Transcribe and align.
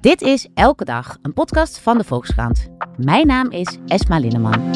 Dit 0.00 0.22
is 0.22 0.48
Elke 0.54 0.84
Dag, 0.84 1.16
een 1.22 1.32
podcast 1.32 1.78
van 1.78 1.98
de 1.98 2.04
Volkskrant. 2.04 2.68
Mijn 2.96 3.26
naam 3.26 3.50
is 3.50 3.78
Esma 3.86 4.18
Linneman. 4.18 4.74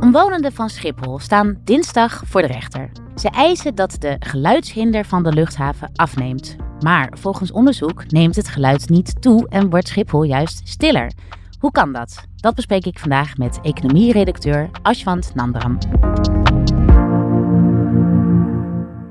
Omwonenden 0.00 0.52
van 0.52 0.70
Schiphol 0.70 1.18
staan 1.18 1.60
dinsdag 1.64 2.22
voor 2.26 2.40
de 2.40 2.46
rechter. 2.46 2.90
Ze 3.14 3.30
eisen 3.30 3.74
dat 3.74 3.96
de 3.98 4.16
geluidshinder 4.20 5.04
van 5.04 5.22
de 5.22 5.32
luchthaven 5.32 5.90
afneemt. 5.94 6.56
Maar 6.80 7.12
volgens 7.18 7.52
onderzoek 7.52 8.10
neemt 8.10 8.36
het 8.36 8.48
geluid 8.48 8.88
niet 8.88 9.22
toe 9.22 9.48
en 9.48 9.70
wordt 9.70 9.88
Schiphol 9.88 10.22
juist 10.22 10.68
stiller. 10.68 11.12
Hoe 11.58 11.70
kan 11.70 11.92
dat? 11.92 12.24
Dat 12.36 12.54
bespreek 12.54 12.86
ik 12.86 12.98
vandaag 12.98 13.36
met 13.36 13.58
economieredacteur 13.62 14.70
Ashwant 14.82 15.34
Nandram. 15.34 15.78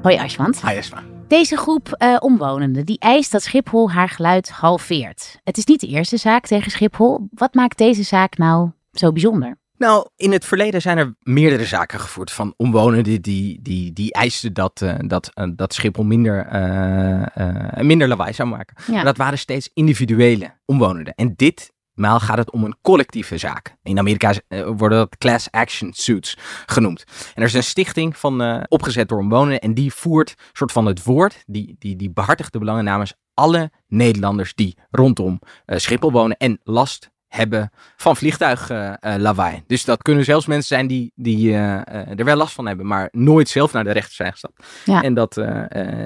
Hoi 0.02 0.18
Ashwant. 0.18 0.62
Hi 0.62 0.76
Esma. 0.76 1.15
Deze 1.28 1.58
groep 1.58 1.96
uh, 1.98 2.16
omwonenden 2.20 2.86
die 2.86 3.00
eist 3.00 3.32
dat 3.32 3.44
Schiphol 3.44 3.92
haar 3.92 4.10
geluid 4.10 4.50
halveert. 4.50 5.40
Het 5.44 5.58
is 5.58 5.66
niet 5.66 5.80
de 5.80 5.88
eerste 5.88 6.18
zaak 6.18 6.46
tegen 6.48 6.72
Schiphol. 6.72 7.28
Wat 7.32 7.54
maakt 7.54 7.78
deze 7.78 8.04
zaak 8.04 8.38
nou 8.38 8.70
zo 8.92 9.12
bijzonder? 9.12 9.58
Nou, 9.78 10.08
in 10.16 10.32
het 10.32 10.46
verleden 10.46 10.82
zijn 10.82 10.98
er 10.98 11.16
meerdere 11.20 11.66
zaken 11.66 12.00
gevoerd 12.00 12.32
van 12.32 12.54
omwonenden 12.58 13.22
die, 13.22 13.62
die, 13.62 13.94
die 13.94 14.14
eisten 14.14 14.54
dat, 14.54 14.82
uh, 14.82 14.96
dat, 15.00 15.32
uh, 15.36 15.48
dat 15.56 15.74
Schiphol 15.74 16.04
minder, 16.04 16.48
uh, 16.54 17.84
minder 17.84 18.08
lawaai 18.08 18.34
zou 18.34 18.50
maken. 18.50 18.76
Ja. 18.88 18.94
Maar 18.94 19.04
dat 19.04 19.18
waren 19.18 19.38
steeds 19.38 19.70
individuele 19.74 20.52
omwonenden. 20.66 21.14
En 21.16 21.34
dit 21.36 21.74
maal 21.96 22.20
gaat 22.20 22.38
het 22.38 22.52
om 22.52 22.64
een 22.64 22.76
collectieve 22.82 23.38
zaak. 23.38 23.76
In 23.84 24.00
Amerika 24.00 24.34
worden 24.66 24.98
dat 24.98 25.18
class 25.18 25.52
action 25.52 25.94
suits 25.94 26.38
genoemd. 26.66 27.04
En 27.34 27.42
er 27.42 27.48
is 27.48 27.54
een 27.54 27.64
stichting 27.64 28.18
van, 28.18 28.66
opgezet 28.68 29.10
door 29.10 29.20
omwonenden 29.20 29.60
en 29.60 29.74
die 29.74 29.94
voert 29.94 30.36
soort 30.54 30.72
van 30.72 30.86
het 30.86 31.04
woord, 31.04 31.44
die, 31.46 31.76
die, 31.80 31.96
die 31.96 32.10
behartigt 32.10 32.54
de 32.54 32.60
belangen 32.60 32.84
namens 32.84 33.14
alle 33.34 33.72
Nederlanders 33.88 34.54
die 34.54 34.78
rondom 34.92 35.40
Schiphol 35.66 36.12
wonen 36.12 36.38
en 36.38 36.60
last 36.64 37.10
hebben 37.36 37.72
van 37.96 38.16
vliegtuiglawaai. 38.16 39.56
Uh, 39.56 39.62
dus 39.68 39.86
dat 39.86 40.02
kunnen 40.02 40.24
zelfs 40.24 40.46
mensen 40.46 40.68
zijn 40.68 40.88
die, 40.88 41.12
die 41.16 41.48
uh, 41.48 42.18
er 42.20 42.26
wel 42.26 42.36
last 42.36 42.54
van 42.54 42.68
hebben, 42.68 42.88
maar 42.88 43.08
nooit 43.12 43.50
zelf 43.50 43.74
naar 43.74 43.84
de 43.84 43.92
rechter 43.92 44.16
zijn 44.16 44.32
gestapt. 44.32 44.66
Ja. 44.86 45.02
En 45.02 45.14
dat 45.14 45.36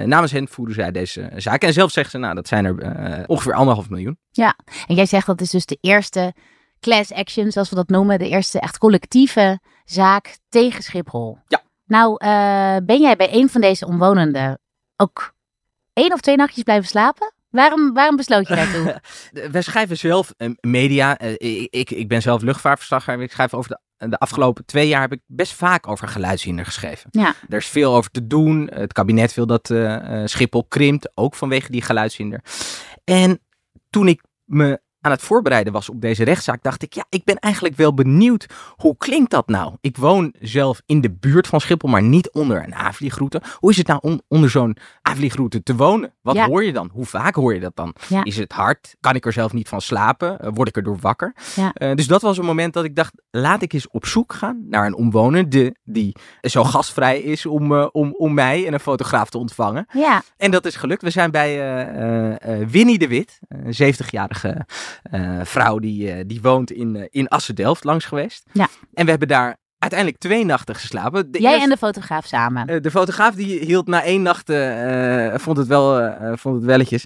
namens 0.04 0.32
hen 0.32 0.48
voeren 0.48 0.74
zij 0.74 0.90
deze 0.90 1.30
zaak. 1.36 1.62
En 1.62 1.72
zelf 1.72 1.90
zeggen 1.90 2.12
ze, 2.12 2.18
nou, 2.18 2.34
dat 2.34 2.48
zijn 2.48 2.64
er 2.64 3.24
ongeveer 3.26 3.54
anderhalf 3.54 3.90
miljoen. 3.90 4.18
Ja, 4.30 4.56
en 4.86 4.94
jij 4.94 5.06
zegt 5.06 5.26
dat 5.26 5.40
is 5.40 5.50
dus 5.50 5.66
de 5.66 5.78
eerste 5.80 6.34
class 6.80 7.12
action, 7.12 7.50
zoals 7.50 7.70
we 7.70 7.76
dat 7.76 7.88
noemen, 7.88 8.18
de 8.18 8.28
eerste 8.28 8.60
echt 8.60 8.78
collectieve 8.78 9.60
zaak 9.84 10.38
tegen 10.48 10.82
Schiphol. 10.82 11.38
Ja. 11.48 11.62
Nou, 11.84 12.16
ben 12.84 13.00
jij 13.00 13.16
bij 13.16 13.34
een 13.34 13.48
van 13.48 13.60
deze 13.60 13.86
omwonenden 13.86 14.60
ook 14.96 15.34
één 15.92 16.12
of 16.12 16.20
twee 16.20 16.36
nachtjes 16.36 16.62
blijven 16.62 16.88
slapen? 16.88 17.32
Waarom, 17.50 17.92
waarom 17.92 18.16
besloot 18.16 18.48
je 18.48 18.54
daartoe? 18.54 19.00
Wij 19.52 19.62
schrijven 19.62 19.96
zelf 19.96 20.34
uh, 20.38 20.50
media. 20.60 21.22
Uh, 21.22 21.34
ik, 21.70 21.90
ik 21.90 22.08
ben 22.08 22.22
zelf 22.22 22.42
luchtvaartverslaggever. 22.42 23.22
Ik 23.22 23.32
schrijf 23.32 23.54
over 23.54 23.78
de, 23.96 24.08
de, 24.08 24.18
afgelopen 24.18 24.64
twee 24.64 24.88
jaar 24.88 25.00
heb 25.00 25.12
ik 25.12 25.20
best 25.26 25.52
vaak 25.52 25.88
over 25.88 26.08
geluidshinder 26.08 26.64
geschreven. 26.64 27.08
Ja. 27.10 27.34
Er 27.48 27.56
is 27.56 27.66
veel 27.66 27.94
over 27.94 28.10
te 28.10 28.26
doen. 28.26 28.70
Het 28.74 28.92
kabinet 28.92 29.34
wil 29.34 29.46
dat 29.46 29.70
uh, 29.70 30.22
Schiphol 30.24 30.64
krimpt, 30.64 31.10
ook 31.14 31.34
vanwege 31.34 31.70
die 31.70 31.82
geluidshinder. 31.82 32.44
En 33.04 33.40
toen 33.90 34.08
ik 34.08 34.22
me 34.44 34.80
aan 35.00 35.10
het 35.10 35.22
voorbereiden 35.22 35.72
was 35.72 35.88
op 35.88 36.00
deze 36.00 36.24
rechtszaak, 36.24 36.62
dacht 36.62 36.82
ik, 36.82 36.92
ja, 36.92 37.04
ik 37.08 37.24
ben 37.24 37.36
eigenlijk 37.38 37.76
wel 37.76 37.94
benieuwd, 37.94 38.46
hoe 38.76 38.96
klinkt 38.96 39.30
dat 39.30 39.48
nou? 39.48 39.74
Ik 39.80 39.96
woon 39.96 40.34
zelf 40.40 40.82
in 40.86 41.00
de 41.00 41.10
buurt 41.10 41.46
van 41.46 41.60
Schiphol, 41.60 41.88
maar 41.90 42.02
niet 42.02 42.30
onder 42.30 42.62
een 42.64 42.74
aanvliegroute. 42.74 43.42
Hoe 43.58 43.70
is 43.70 43.76
het 43.76 43.86
nou 43.86 43.98
om 44.02 44.20
onder 44.28 44.50
zo'n 44.50 44.76
aanvliegroute 45.02 45.62
te 45.62 45.76
wonen? 45.76 46.12
Wat 46.22 46.34
Ja. 46.34 46.46
hoor 46.46 46.64
je 46.64 46.72
dan? 46.72 46.90
Hoe 46.92 47.04
vaak 47.06 47.34
hoor 47.34 47.54
je 47.54 47.60
dat 47.60 47.76
dan? 47.76 47.94
Ja. 48.08 48.24
Is 48.24 48.36
het 48.36 48.52
hard? 48.52 48.96
Kan 49.00 49.14
ik 49.14 49.26
er 49.26 49.32
zelf 49.32 49.52
niet 49.52 49.68
van 49.68 49.80
slapen? 49.80 50.38
Eh, 50.40 50.50
word 50.54 50.68
ik 50.68 50.76
er 50.76 50.82
door 50.82 50.98
wakker? 51.00 51.34
Ja. 51.54 51.72
Eh, 51.72 51.94
dus 51.94 52.06
dat 52.06 52.22
was 52.22 52.38
een 52.38 52.44
moment 52.44 52.72
dat 52.74 52.84
ik 52.84 52.96
dacht, 52.96 53.12
laat 53.30 53.62
ik 53.62 53.72
eens 53.72 53.88
op 53.88 54.06
zoek 54.06 54.32
gaan 54.32 54.64
naar 54.68 54.86
een 54.86 54.94
omwonende 54.94 55.74
die 55.84 56.16
zo 56.40 56.64
gastvrij 56.64 57.20
is 57.20 57.46
om, 57.46 57.74
eh, 57.74 57.86
om, 57.92 58.14
om 58.18 58.34
mij 58.34 58.66
en 58.66 58.72
een 58.72 58.80
fotograaf 58.80 59.30
te 59.30 59.38
ontvangen. 59.38 59.86
Ja, 59.92 60.22
En 60.36 60.50
dat 60.50 60.64
is 60.66 60.76
gelukt. 60.76 61.02
We 61.02 61.10
zijn 61.10 61.30
bij 61.30 61.48
Winnie 62.68 62.98
de 62.98 63.08
Wit, 63.08 63.38
een 63.48 63.74
70-jarige 63.94 64.48
eh, 64.48 64.60
vrouw 65.42 65.78
die, 65.78 66.12
eh, 66.12 66.24
die 66.26 66.40
woont 66.42 66.70
in, 66.70 66.96
eh, 66.96 67.06
in 67.10 67.28
Assen-Delft 67.28 67.84
langs 67.84 68.04
geweest. 68.04 68.44
Ja. 68.52 68.68
En 68.94 69.04
we 69.04 69.10
hebben 69.10 69.28
daar 69.28 69.56
uiteindelijk 69.78 70.20
twee 70.20 70.44
nachten 70.44 70.74
geslapen. 70.74 71.30
De 71.32 71.40
jij 71.40 71.48
eerste- 71.50 71.64
en 71.64 71.70
de 71.70 71.76
fotograaf 71.76 72.26
samen. 72.26 72.66
eh, 72.66 72.80
de 72.80 72.90
fotograaf 72.90 73.34
die 73.34 73.58
hield 73.64 73.86
na 73.86 74.02
één 74.02 74.22
nacht, 74.22 74.48
eh, 74.50 75.26
eh, 75.34 75.38
vond 75.40 75.56
het 75.56 75.66
wel, 75.66 76.00
eh, 76.00 76.32
vond 76.36 76.54
het 76.56 76.64
welletjes. 76.64 77.04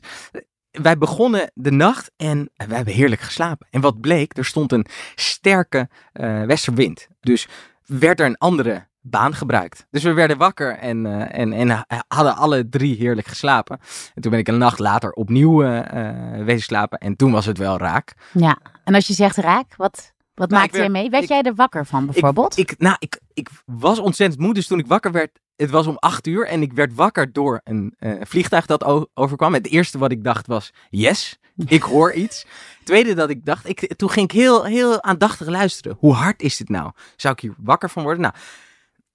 Wij 0.71 0.99
begonnen 0.99 1.51
de 1.55 1.71
nacht 1.71 2.11
en 2.17 2.51
we 2.55 2.75
hebben 2.75 2.95
heerlijk 2.95 3.21
geslapen. 3.21 3.67
En 3.71 3.81
wat 3.81 4.01
bleek, 4.01 4.37
er 4.39 4.45
stond 4.45 4.73
een 4.73 4.87
sterke 5.15 5.89
eh, 6.13 6.43
westerwind. 6.43 7.09
Dus 7.21 7.49
werd 7.87 8.21
er 8.21 8.27
een 8.27 8.39
andere 8.39 8.87
baan 9.07 9.35
gebruikt. 9.35 9.87
Dus 9.91 10.03
we 10.03 10.13
werden 10.13 10.39
wakker 10.39 10.79
en, 10.79 11.07
eh, 11.07 11.39
en, 11.41 11.53
en 11.53 11.87
hadden 12.09 12.37
alle 12.37 12.69
drie 12.69 12.97
heerlijk 12.97 13.27
geslapen. 13.27 13.79
En 14.15 14.23
toen 14.23 14.31
ben 14.31 14.41
ik 14.41 14.49
een 14.49 14.59
nacht 14.59 14.79
later 14.79 15.13
opnieuw 15.13 15.63
eh, 15.63 16.45
wezen 16.45 16.63
slapen. 16.63 16.99
En 16.99 17.17
toen 17.17 17.33
was 17.33 17.47
het 17.47 17.59
wel 17.59 17.79
raak. 17.79 18.15
Ja, 18.33 18.59
en 18.85 18.95
als 18.95 19.07
je 19.07 19.13
zegt 19.13 19.37
raak, 19.37 19.77
wat, 19.77 20.13
wat 20.35 20.49
Nou, 20.49 20.61
maakte 20.61 20.79
jij 20.79 20.89
mee? 20.89 21.11
Werd 21.11 21.23
ik- 21.23 21.29
jij 21.29 21.43
er 21.43 21.55
wakker 21.55 21.87
van 21.87 22.07
bijvoorbeeld? 22.07 22.59
Ik, 22.59 22.71
ik, 22.71 22.79
nou, 22.79 22.97
ik, 22.99 23.21
ik 23.33 23.49
was 23.65 23.99
ontzettend 23.99 24.41
moe, 24.41 24.55
dus 24.55 24.67
toen 24.67 24.79
ik 24.79 24.87
wakker 24.87 25.13
werd, 25.13 25.39
het 25.57 25.71
was 25.71 25.87
om 25.87 25.97
acht 25.99 26.27
uur 26.27 26.47
en 26.47 26.63
ik 26.63 26.73
werd 26.73 26.95
wakker 26.95 27.33
door 27.33 27.61
een 27.65 27.95
vliegtuig 28.21 28.67
dat 28.67 29.09
overkwam. 29.15 29.55
Het 29.55 29.67
eerste 29.67 29.99
wat 29.99 30.11
ik 30.11 30.25
dacht 30.25 30.47
was, 30.47 30.73
yes, 30.91 31.39
ik 31.67 31.83
hoor 31.83 32.13
iets. 32.13 32.47
Tweede 32.85 33.15
dat 33.15 33.31
ik 33.31 33.45
dacht, 33.45 33.69
ik, 33.69 33.95
toen 33.97 34.11
ging 34.11 34.29
ik 34.31 34.37
heel, 34.39 34.65
heel 34.65 35.03
aandachtig 35.03 35.47
luisteren. 35.49 35.97
Hoe 36.01 36.13
hard 36.15 36.43
is 36.43 36.57
dit 36.57 36.69
nou? 36.69 36.91
Zou 37.17 37.35
ik 37.35 37.41
hier 37.41 37.55
wakker 37.59 37.91
van 37.91 38.03
worden? 38.03 38.23
Nou, 38.23 38.35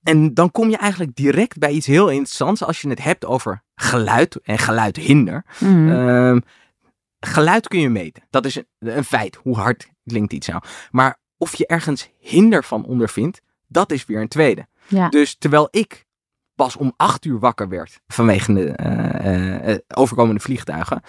en 0.03 0.33
dan 0.33 0.51
kom 0.51 0.69
je 0.69 0.77
eigenlijk 0.77 1.15
direct 1.15 1.57
bij 1.57 1.71
iets 1.71 1.87
heel 1.87 2.09
interessants 2.09 2.63
als 2.63 2.81
je 2.81 2.89
het 2.89 3.03
hebt 3.03 3.25
over 3.25 3.63
geluid 3.75 4.39
en 4.41 4.57
geluidhinder. 4.57 5.45
Mhm. 5.59 5.91
Ehm, 5.91 6.39
geluid 7.19 7.67
kun 7.67 7.79
je 7.79 7.89
meten. 7.89 8.23
Dat 8.29 8.45
is 8.45 8.55
een, 8.55 8.67
een 8.79 9.03
feit. 9.03 9.35
Hoe 9.35 9.55
hard 9.57 9.89
klinkt 10.05 10.33
iets 10.33 10.47
nou? 10.47 10.63
Maar 10.91 11.19
of 11.37 11.55
je 11.55 11.67
ergens 11.67 12.09
hinder 12.19 12.63
van 12.63 12.85
ondervindt, 12.85 13.41
dat 13.67 13.91
is 13.91 14.05
weer 14.05 14.21
een 14.21 14.27
tweede. 14.27 14.67
ja. 14.87 15.09
Dus 15.09 15.35
terwijl 15.37 15.67
ik 15.71 16.07
pas 16.55 16.75
om 16.75 16.93
acht 16.97 17.25
uur 17.25 17.39
wakker 17.39 17.69
werd 17.69 18.01
vanwege 18.07 18.53
de 18.53 18.71
eh, 18.71 19.73
eh, 19.73 19.79
overkomende 19.87 20.39
vliegtuigen, 20.39 21.01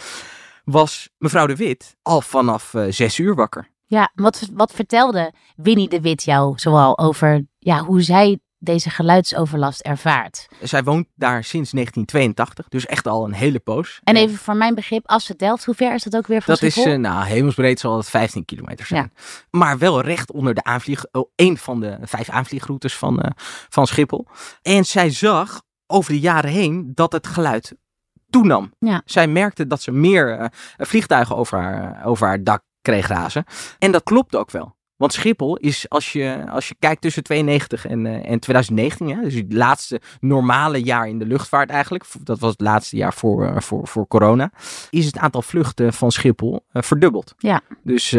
was 0.65 1.11
mevrouw 1.19 1.47
de 1.47 1.57
Wit 1.57 1.97
al 2.03 2.21
vanaf 2.21 2.75
eh, 2.75 2.85
zes 2.89 3.19
uur 3.19 3.35
wakker. 3.35 3.71
ja, 3.85 4.11
wat, 4.15 4.49
wat 4.53 4.73
vertelde 4.73 5.33
Winnie 5.57 5.89
de 5.89 6.01
Wit 6.01 6.23
jou 6.23 6.59
zoal 6.59 6.99
over 6.99 7.47
ja, 7.59 7.85
hoe 7.85 8.03
zij 8.03 8.39
deze 8.61 8.91
geluidsoverlast 8.91 9.81
ervaart? 9.81 10.49
Zij 10.63 10.85
woont 10.85 11.07
daar 11.15 11.45
sinds 11.45 11.71
1982, 11.71 12.69
dus 12.69 12.87
echt 12.87 13.07
al 13.07 13.25
een 13.25 13.33
hele 13.33 13.59
poos. 13.59 14.01
En 14.05 14.17
even 14.17 14.37
voor 14.37 14.57
mijn 14.57 14.75
begrip, 14.75 15.07
Assen 15.07 15.37
Delft, 15.37 15.65
hoe 15.65 15.75
ver 15.75 15.95
is 15.95 16.03
dat 16.03 16.17
ook 16.17 16.27
weer 16.27 16.43
van 16.43 16.55
Dat 16.55 16.63
is, 16.63 16.77
eh, 16.77 16.97
nou, 16.99 17.25
hemelsbreed 17.25 17.81
zal 17.81 17.97
het 17.97 18.09
15 18.09 18.45
kilometer 18.45 18.87
zijn. 18.87 19.13
Maar 19.51 19.79
wel 19.79 20.01
recht 20.01 20.33
onder 20.33 20.55
de 20.55 20.63
aanvlieg, 20.63 21.05
oh, 21.13 21.31
één 21.35 21.57
van 21.57 21.81
de 21.81 21.99
vijf 22.03 22.29
aanvliegroutes 22.29 22.97
van, 22.97 23.21
eh, 23.21 23.31
van 23.69 23.87
Schiphol. 23.87 24.27
En 24.63 24.85
zij 24.85 25.11
zag 25.11 25.63
over 25.87 26.13
de 26.13 26.21
jaren 26.21 26.51
heen 26.51 26.93
dat 26.95 27.13
het 27.13 27.27
geluid 27.27 27.75
toenam. 28.31 28.73
Ja. 28.79 29.03
Zij 29.05 29.27
merkte 29.27 29.67
dat 29.67 29.83
ze 29.83 29.91
meer 29.91 30.39
eh, 30.39 30.47
vliegtuigen 30.77 31.37
over 31.37 31.59
haar, 31.59 32.05
over 32.05 32.27
haar 32.27 32.45
dak 32.45 32.63
kreeg 32.83 33.07
razen. 33.07 33.45
En 33.79 33.93
dat 33.93 34.03
klopt 34.03 34.37
ook 34.37 34.51
wel. 34.51 34.79
Want 35.01 35.13
Schiphol 35.13 35.57
is, 35.57 35.89
als 35.89 36.13
je, 36.13 36.45
als 36.51 36.69
je 36.69 36.75
kijkt 36.79 37.01
tussen 37.01 37.23
92 37.23 37.87
en, 37.87 38.07
eh, 38.07 38.31
en 38.31 38.41
2019, 38.41 39.17
hè, 39.17 39.23
dus 39.23 39.35
het 39.35 39.53
laatste 39.53 40.01
normale 40.21 40.83
jaar 40.83 41.09
in 41.09 41.19
de 41.19 41.27
luchtvaart 41.27 41.71
eigenlijk, 41.71 42.05
dat 42.23 42.39
was 42.39 42.51
het 42.51 42.61
laatste 42.61 42.97
jaar 42.97 43.13
voor, 43.13 43.47
eh, 43.47 43.61
voor, 43.61 43.87
voor 43.87 44.07
corona, 44.07 44.53
is 44.91 45.07
het 45.07 45.19
aantal 45.19 45.43
vluchten 45.43 45.93
van 45.93 46.11
Schiphol 46.11 46.65
eh, 46.73 46.83
verdubbeld. 46.83 47.35
Ja. 47.39 47.61
Dus 47.83 48.17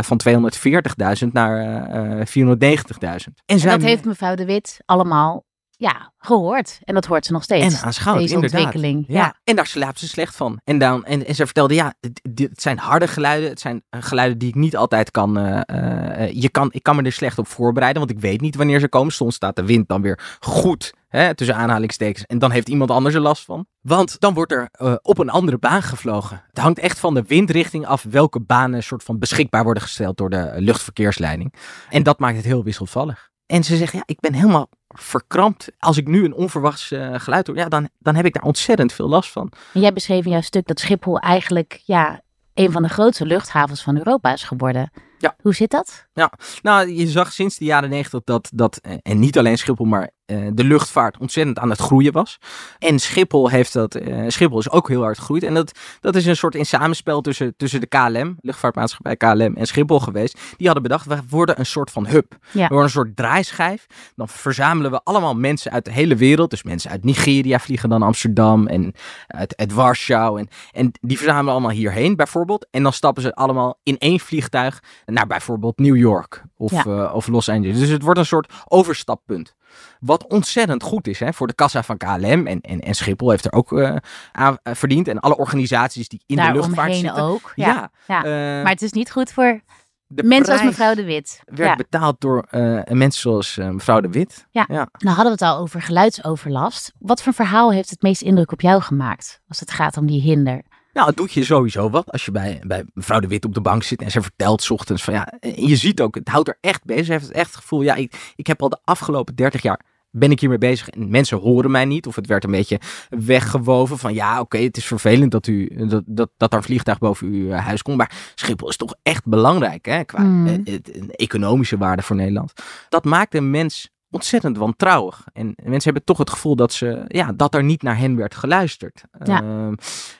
van 0.00 0.16
240.000 0.16 1.32
naar 1.32 1.84
eh, 1.86 2.20
eh, 2.20 2.26
490.000. 2.26 3.42
En, 3.46 3.58
dat 3.58 3.82
heeft 3.82 4.04
mevrouw 4.04 4.34
de 4.34 4.44
Wit 4.44 4.80
allemaal 4.84 5.44
ja, 5.78 6.12
gehoord. 6.18 6.78
En 6.84 6.94
dat 6.94 7.04
hoort 7.04 7.26
ze 7.26 7.32
nog 7.32 7.42
steeds. 7.42 7.74
en 7.74 7.84
aanschouwd, 7.84 8.18
deze 8.18 8.34
inderdaad. 8.34 8.60
ontwikkeling. 8.60 9.04
Ja. 9.08 9.14
Ja. 9.14 9.34
En 9.44 9.56
daar 9.56 9.66
slaapt 9.66 9.98
ze 9.98 10.08
slecht 10.08 10.36
van. 10.36 10.60
En, 10.64 10.78
dan, 10.78 11.04
en, 11.04 11.26
en 11.26 11.34
ze 11.34 11.44
vertelde, 11.44 11.74
ja, 11.74 11.94
het, 12.00 12.50
zijn 12.62 12.78
harde 12.78 13.08
geluiden. 13.08 13.48
Het 13.48 13.60
zijn 13.60 13.82
eh, 13.88 14.02
geluiden 14.02 14.38
die 14.38 14.48
ik 14.48 14.54
niet 14.54 14.76
altijd 14.76 15.10
kan, 15.10 15.38
eh, 15.38 16.22
eh, 16.24 16.32
je 16.32 16.48
kan... 16.48 16.68
Ik 16.72 16.82
kan 16.82 16.96
me 16.96 17.02
er 17.02 17.12
slecht 17.12 17.38
op 17.38 17.46
voorbereiden, 17.46 18.06
want 18.06 18.14
ik 18.16 18.20
weet 18.22 18.40
niet 18.40 18.56
wanneer 18.56 18.80
ze 18.80 18.88
komen. 18.88 19.12
Soms 19.12 19.34
staat 19.34 19.56
de 19.56 19.64
wind 19.64 19.88
dan 19.88 20.02
weer 20.02 20.36
goed, 20.40 20.92
hè, 21.08 21.34
tussen 21.34 21.56
aanhalingstekens. 21.56 22.26
En 22.26 22.38
dan 22.38 22.50
heeft 22.50 22.68
iemand 22.68 22.90
anders 22.90 23.14
er 23.14 23.20
last 23.20 23.44
van. 23.44 23.66
Want 23.80 24.20
dan 24.20 24.34
wordt 24.34 24.52
er 24.52 24.68
op 25.02 25.18
een 25.18 25.30
andere 25.30 25.58
baan 25.58 25.82
gevlogen. 25.82 26.42
Het 26.48 26.58
hangt 26.58 26.78
echt 26.78 26.98
van 26.98 27.14
de 27.14 27.22
windrichting 27.22 27.86
af 27.86 28.06
welke 28.10 28.40
banen 28.40 28.82
soort 28.82 29.02
van 29.02 29.18
beschikbaar 29.18 29.64
worden 29.64 29.82
gesteld 29.82 30.16
door 30.16 30.30
de 30.30 30.52
luchtverkeersleiding. 30.56 31.54
En 31.90 32.02
dat 32.02 32.18
maakt 32.18 32.36
het 32.36 32.44
heel 32.44 32.64
wisselvallig. 32.64 33.30
En 33.46 33.64
ze 33.64 33.76
zegt, 33.76 33.92
ja, 33.92 34.02
ik 34.04 34.20
ben 34.20 34.32
helemaal 34.32 34.68
verkrampt. 34.98 35.72
Als 35.78 35.96
ik 35.96 36.06
nu 36.06 36.24
een 36.24 36.34
onverwachts 36.34 36.92
geluid 37.12 37.46
hoor, 37.46 37.56
ja, 37.56 37.68
dan, 37.68 37.88
dan 37.98 38.14
heb 38.14 38.24
ik 38.24 38.34
daar 38.34 38.42
ontzettend 38.42 38.92
veel 38.92 39.08
last 39.08 39.30
van. 39.30 39.52
Jij 39.72 39.92
beschreef 39.92 40.24
in 40.24 40.30
jouw 40.30 40.40
stuk 40.40 40.66
dat 40.66 40.80
Schiphol 40.80 41.18
eigenlijk 41.18 41.80
ja, 41.84 42.20
een 42.54 42.72
van 42.72 42.82
de 42.82 42.88
grootste 42.88 43.26
luchthavens 43.26 43.82
van 43.82 43.96
Europa 43.96 44.32
is 44.32 44.42
geworden. 44.42 44.90
Ja. 45.18 45.36
Hoe 45.42 45.54
zit 45.54 45.70
dat? 45.70 46.06
Ja, 46.12 46.32
nou, 46.62 46.88
je 46.90 47.06
zag 47.06 47.32
sinds 47.32 47.58
de 47.58 47.64
jaren 47.64 47.90
negentig 47.90 48.20
dat, 48.24 48.50
dat, 48.54 48.80
en 49.02 49.18
niet 49.18 49.38
alleen 49.38 49.58
Schiphol, 49.58 49.86
maar 49.86 50.10
uh, 50.26 50.48
de 50.52 50.64
luchtvaart 50.64 51.18
ontzettend 51.18 51.58
aan 51.58 51.70
het 51.70 51.80
groeien 51.80 52.12
was. 52.12 52.38
En 52.78 52.98
Schiphol, 52.98 53.48
heeft 53.48 53.72
dat, 53.72 53.96
uh, 53.96 54.24
Schiphol 54.28 54.58
is 54.58 54.70
ook 54.70 54.88
heel 54.88 55.02
hard 55.02 55.18
gegroeid. 55.18 55.42
En 55.42 55.54
dat, 55.54 55.78
dat 56.00 56.16
is 56.16 56.26
een 56.26 56.36
soort 56.36 56.54
in 56.54 56.66
samenspel 56.66 57.20
tussen, 57.20 57.54
tussen 57.56 57.80
de 57.80 57.86
KLM, 57.86 58.36
luchtvaartmaatschappij 58.40 59.16
KLM 59.16 59.56
en 59.56 59.66
Schiphol 59.66 60.00
geweest. 60.00 60.38
Die 60.56 60.66
hadden 60.66 60.82
bedacht, 60.82 61.06
we 61.06 61.18
worden 61.28 61.58
een 61.58 61.66
soort 61.66 61.90
van 61.90 62.06
hub. 62.06 62.36
Ja. 62.50 62.62
We 62.62 62.68
worden 62.68 62.84
een 62.84 62.90
soort 62.90 63.16
draaischijf. 63.16 63.86
Dan 64.16 64.28
verzamelen 64.28 64.90
we 64.90 65.00
allemaal 65.04 65.34
mensen 65.34 65.72
uit 65.72 65.84
de 65.84 65.92
hele 65.92 66.16
wereld. 66.16 66.50
Dus 66.50 66.62
mensen 66.62 66.90
uit 66.90 67.04
Nigeria 67.04 67.58
vliegen 67.58 67.88
dan 67.88 68.02
Amsterdam 68.02 68.66
en 68.66 68.92
uit, 69.26 69.56
uit 69.56 69.72
Warschau. 69.72 70.38
En, 70.38 70.48
en 70.72 70.92
die 71.00 71.16
verzamelen 71.16 71.52
allemaal 71.52 71.70
hierheen 71.70 72.16
bijvoorbeeld. 72.16 72.66
En 72.70 72.82
dan 72.82 72.92
stappen 72.92 73.22
ze 73.22 73.34
allemaal 73.34 73.78
in 73.82 73.98
één 73.98 74.20
vliegtuig 74.20 74.82
naar 75.04 75.26
bijvoorbeeld 75.26 75.78
New 75.78 75.96
York 75.96 76.42
of, 76.56 76.84
uh, 76.84 77.14
of 77.14 77.26
Los 77.26 77.48
Angeles. 77.48 77.78
Dus 77.78 77.88
het 77.88 78.02
wordt 78.02 78.18
een 78.18 78.26
soort 78.26 78.52
overstappunt. 78.68 79.54
Wat 80.00 80.26
ontzettend 80.26 80.82
goed 80.82 81.06
is 81.06 81.20
hè, 81.20 81.32
voor 81.32 81.46
de 81.46 81.54
kassa 81.54 81.82
van 81.82 81.96
KLM. 81.96 82.46
En, 82.46 82.60
en, 82.60 82.80
en 82.80 82.94
Schiphol 82.94 83.30
heeft 83.30 83.44
er 83.44 83.52
ook 83.52 83.72
uh, 83.72 83.96
aan 84.32 84.58
uh, 84.64 84.74
verdiend. 84.74 85.08
En 85.08 85.20
alle 85.20 85.36
organisaties 85.36 86.08
die 86.08 86.22
in 86.26 86.36
de 86.36 86.52
luchtvaart 86.52 86.94
zitten. 86.94 87.22
ook. 87.22 87.52
Ja, 87.54 87.90
ja. 88.06 88.18
Uh, 88.18 88.62
maar 88.62 88.72
het 88.72 88.82
is 88.82 88.92
niet 88.92 89.10
goed 89.10 89.32
voor 89.32 89.60
mensen 90.06 90.52
als 90.52 90.62
mevrouw 90.62 90.94
De 90.94 91.04
Wit. 91.04 91.40
Werd 91.44 91.76
betaald 91.76 92.20
door 92.20 92.46
mensen 92.84 93.20
zoals 93.20 93.56
mevrouw 93.56 94.00
De 94.00 94.10
Wit. 94.10 94.46
Ja. 94.50 94.64
Nou 94.68 94.88
hadden 94.98 95.24
we 95.24 95.30
het 95.30 95.42
al 95.42 95.58
over 95.58 95.82
geluidsoverlast. 95.82 96.92
Wat 96.98 97.22
voor 97.22 97.32
verhaal 97.32 97.72
heeft 97.72 97.90
het 97.90 98.02
meest 98.02 98.22
indruk 98.22 98.52
op 98.52 98.60
jou 98.60 98.82
gemaakt 98.82 99.40
als 99.48 99.60
het 99.60 99.70
gaat 99.70 99.96
om 99.96 100.06
die 100.06 100.20
hinder? 100.20 100.62
Nou, 100.96 101.08
het 101.08 101.16
doet 101.16 101.32
je 101.32 101.44
sowieso 101.44 101.90
wat 101.90 102.12
als 102.12 102.24
je 102.24 102.30
bij, 102.30 102.62
bij 102.66 102.84
mevrouw 102.94 103.20
De 103.20 103.26
Wit 103.26 103.44
op 103.44 103.54
de 103.54 103.60
bank 103.60 103.82
zit 103.82 104.02
en 104.02 104.10
ze 104.10 104.22
vertelt 104.22 104.62
s 104.62 104.70
ochtends 104.70 105.04
van 105.04 105.14
ja, 105.14 105.32
je 105.40 105.76
ziet 105.76 106.00
ook, 106.00 106.14
het 106.14 106.28
houdt 106.28 106.48
er 106.48 106.58
echt 106.60 106.84
bezig. 106.84 107.04
Ze 107.04 107.12
heeft 107.12 107.26
het 107.26 107.32
echt 107.32 107.46
het 107.46 107.56
gevoel, 107.56 107.82
ja, 107.82 107.94
ik, 107.94 108.32
ik 108.36 108.46
heb 108.46 108.62
al 108.62 108.68
de 108.68 108.78
afgelopen 108.84 109.34
30 109.34 109.62
jaar 109.62 109.80
ben 110.10 110.30
ik 110.30 110.40
hiermee 110.40 110.58
bezig 110.58 110.88
en 110.88 111.10
mensen 111.10 111.38
horen 111.38 111.70
mij 111.70 111.84
niet. 111.84 112.06
Of 112.06 112.16
het 112.16 112.26
werd 112.26 112.44
een 112.44 112.50
beetje 112.50 112.80
weggewoven 113.08 113.98
van 113.98 114.14
ja, 114.14 114.40
oké, 114.40 114.58
het 114.58 114.76
is 114.76 114.86
vervelend 114.86 115.30
dat, 115.30 115.46
u, 115.46 115.86
dat, 115.88 116.02
dat, 116.06 116.30
dat 116.36 116.52
er 116.52 116.58
een 116.58 116.64
vliegtuig 116.64 116.98
boven 116.98 117.26
uw 117.26 117.50
eh, 117.50 117.64
huis 117.64 117.82
komt. 117.82 117.96
Maar 117.96 118.32
Schiphol 118.34 118.68
is 118.68 118.76
toch 118.76 118.94
echt 119.02 119.26
belangrijk 119.26 119.86
hè, 119.86 120.04
qua 120.04 120.22
mm. 120.22 120.46
Eh, 120.46 120.74
economische 121.10 121.76
waarde 121.76 122.02
voor 122.02 122.16
Nederland. 122.16 122.52
Dat 122.88 123.04
maakt 123.04 123.34
een 123.34 123.50
mens 123.50 123.90
ontzettend 124.16 124.56
wantrouwig. 124.56 125.24
En 125.32 125.46
mensen 125.46 125.84
hebben 125.84 126.04
toch 126.04 126.18
het 126.18 126.30
gevoel 126.30 126.56
dat, 126.56 126.72
ze, 126.72 127.04
ja, 127.08 127.32
dat 127.32 127.54
er 127.54 127.64
niet 127.64 127.82
naar 127.82 127.98
hen 127.98 128.16
werd 128.16 128.34
geluisterd. 128.34 129.04
Ja. 129.24 129.42
Uh, 129.42 129.70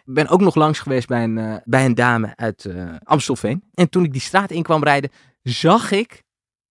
ik 0.05 0.15
ben 0.15 0.29
ook 0.29 0.41
nog 0.41 0.55
langs 0.55 0.79
geweest 0.79 1.09
bij 1.09 1.25
een, 1.25 1.37
uh, 1.37 1.57
bij 1.65 1.85
een 1.85 1.95
dame 1.95 2.33
uit 2.37 2.65
uh, 2.65 2.95
Amstelveen. 3.03 3.63
En 3.75 3.89
toen 3.89 4.05
ik 4.05 4.13
die 4.13 4.21
straat 4.21 4.51
in 4.51 4.63
kwam 4.63 4.83
rijden, 4.83 5.11
zag 5.43 5.91
ik 5.91 6.23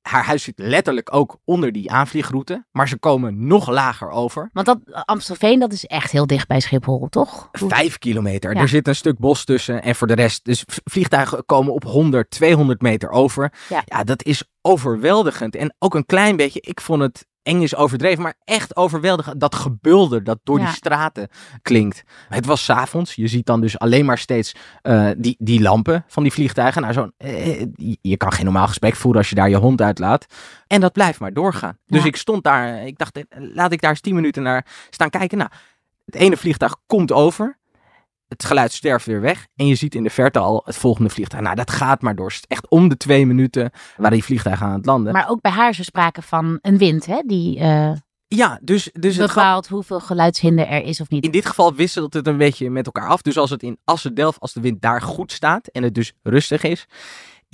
haar 0.08 0.24
huis 0.24 0.44
zit 0.44 0.60
letterlijk 0.60 1.14
ook 1.14 1.38
onder 1.44 1.72
die 1.72 1.92
aanvliegroute, 1.92 2.66
maar 2.72 2.88
ze 2.88 2.98
komen 2.98 3.48
nog 3.48 3.70
lager 3.70 4.10
over. 4.10 4.50
Want 4.54 4.66
dat 4.66 4.80
Amstelveen, 5.06 5.60
dat 5.60 5.74
is 5.74 5.86
echt 5.86 6.12
heel 6.12 6.28
dicht 6.28 6.48
bij 6.48 6.60
Schiphol, 6.60 7.08
toch? 7.10 7.50
Vijf 7.52 7.98
kilometer. 7.98 8.56
Er 8.56 8.68
zit 8.68 8.88
een 8.88 8.96
stuk 8.96 9.18
bos 9.18 9.46
tussen 9.46 9.84
en 9.84 9.96
voor 9.96 10.08
de 10.08 10.16
rest, 10.16 10.46
dus 10.46 10.64
vliegtuigen 10.66 11.46
komen 11.46 11.74
op 11.74 11.84
100, 11.84 12.30
200 12.30 12.82
meter 12.82 13.10
over. 13.10 13.54
Ja. 13.70 13.84
ja, 13.86 14.04
dat 14.04 14.24
is 14.24 14.44
overweldigend. 14.62 15.56
En 15.56 15.76
ook 15.80 15.96
een 15.96 16.06
klein 16.06 16.36
beetje, 16.36 16.62
ik 16.62 16.82
vond 16.82 17.02
het 17.02 17.26
eng 17.46 17.62
is 17.62 17.76
overdreven, 17.76 18.24
maar 18.24 18.34
echt 18.44 18.76
overweldigend. 18.76 19.40
Dat 19.40 19.56
gebulder 19.56 20.24
dat 20.24 20.40
door 20.44 20.60
die 20.60 20.68
straten 20.68 21.28
klinkt. 21.62 22.04
Het 22.30 22.46
was 22.46 22.64
s'avonds. 22.64 23.16
Je 23.16 23.28
ziet 23.28 23.46
dan 23.46 23.62
dus 23.62 23.80
alleen 23.80 24.06
maar 24.06 24.18
steeds 24.18 24.56
uh, 24.84 25.10
die, 25.18 25.36
die 25.40 25.62
lampen 25.62 26.04
van 26.08 26.24
die 26.24 26.32
vliegtuigen. 26.32 26.82
Nou, 26.82 26.94
zo'n, 26.94 27.14
uh, 27.18 27.66
je 28.02 28.18
kan 28.18 28.32
geen 28.32 28.46
normaal 28.46 28.68
gesprek 28.68 28.96
voeren 28.96 29.22
als 29.22 29.30
je 29.30 29.36
daar 29.36 29.50
je 29.50 29.56
hond 29.56 29.82
uitlaat. 29.82 30.26
En 30.68 30.82
dat 30.82 30.94
blijft 30.94 31.20
maar 31.20 31.34
doorgaan. 31.34 31.78
Dus 31.86 32.06
ik 32.06 32.16
stond 32.16 32.44
daar, 32.44 32.86
ik 32.86 32.98
dacht, 32.98 33.20
laat 33.30 33.72
ik 33.72 33.82
daar 33.82 33.90
eens 33.90 34.02
tien 34.02 34.16
minuten 34.16 34.44
naar 34.44 34.66
staan 34.90 35.10
kijken. 35.10 35.38
Nou, 35.38 35.50
het 36.06 36.16
ene 36.16 36.38
vliegtuig 36.38 36.76
komt 36.86 37.12
over 37.12 37.58
het 38.38 38.46
geluid 38.46 38.72
sterft 38.72 39.06
weer 39.06 39.22
weg. 39.22 39.48
En 39.56 39.68
je 39.68 39.76
ziet 39.76 39.96
in 39.96 40.04
de 40.04 40.10
verte 40.10 40.40
al 40.40 40.62
het 40.66 40.76
volgende 40.76 41.10
vliegtuig. 41.10 41.44
Nou, 41.44 41.56
dat 41.56 41.72
gaat 41.72 42.02
maar 42.02 42.16
door. 42.16 42.34
Echt 42.48 42.70
om 42.70 42.90
de 42.90 42.98
twee 42.98 43.26
minuten 43.26 43.72
waar 43.98 44.12
die 44.12 44.24
vliegtuigen 44.24 44.66
aan 44.66 44.74
het 44.74 44.86
landen. 44.86 45.14
Maar 45.14 45.30
ook 45.30 45.42
bij 45.42 45.52
haar 45.52 45.70
is 45.70 45.80
er 45.80 45.86
sprake 45.86 46.22
van 46.22 46.60
een 46.62 46.78
wind, 46.78 47.06
hè? 47.06 47.22
Die 47.26 47.60
uh, 47.60 47.92
ja, 48.28 48.60
dus, 48.62 48.90
dus 48.94 49.18
bepaalt 49.18 49.68
hoeveel 49.68 50.00
geluidshinder 50.00 50.68
er 50.68 50.84
is 50.84 51.02
of 51.02 51.10
niet. 51.10 51.24
In 51.24 51.32
dit 51.32 51.46
geval 51.46 51.74
wisselt 51.74 52.14
het 52.14 52.28
een 52.28 52.38
beetje 52.38 52.70
met 52.70 52.86
elkaar 52.86 53.08
af. 53.08 53.22
Dus 53.22 53.38
als 53.38 53.50
het 53.50 53.64
in 53.64 53.78
Assen-Delft, 53.84 54.40
als 54.40 54.54
de 54.54 54.62
wind 54.62 54.82
daar 54.82 55.02
goed 55.02 55.32
staat 55.32 55.68
en 55.68 55.84
het 55.84 55.96
dus 55.96 56.14
rustig 56.24 56.64
is, 56.64 56.86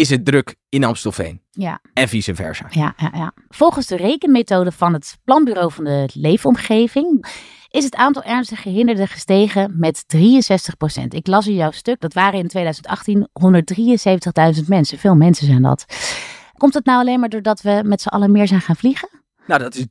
is 0.02 0.10
het 0.10 0.26
druk 0.26 0.56
in 0.70 0.84
Amstelveen. 0.84 1.42
Ja. 1.52 1.82
En 1.94 2.08
vice 2.08 2.36
versa. 2.36 2.66
Ja, 2.70 2.94
ja, 2.98 3.12
ja. 3.14 3.34
Volgens 3.50 3.88
de 3.88 3.96
rekenmethode 3.96 4.72
van 4.72 4.94
het 4.94 5.18
Planbureau 5.24 5.72
van 5.72 5.84
de 5.84 6.10
Leefomgeving 6.14 7.26
is 7.70 7.84
het 7.84 7.96
aantal 7.96 8.24
ernstig 8.24 8.62
gehinderden 8.62 9.08
gestegen 9.08 9.74
met 9.80 10.04
63%. 10.16 11.04
Ik 11.08 11.28
las 11.28 11.48
in 11.48 11.54
jouw 11.54 11.72
stuk, 11.72 12.00
dat 12.00 12.14
waren 12.14 12.40
in 12.40 12.48
2018 12.48 13.28
173.000 14.62 14.68
mensen. 14.68 14.98
Veel 14.98 15.16
mensen 15.16 15.46
zijn 15.46 15.62
dat. 15.62 15.86
Komt 16.58 16.74
het 16.74 16.86
nou 16.86 17.00
alleen 17.00 17.20
maar 17.20 17.30
doordat 17.30 17.62
we 17.62 17.82
met 17.86 18.02
z'n 18.02 18.08
allen 18.08 18.32
meer 18.32 18.48
zijn 18.48 18.62
gaan 18.62 18.76
vliegen? 18.76 19.10
Nou, 19.48 19.62
dat 19.62 19.76
is 19.76 19.86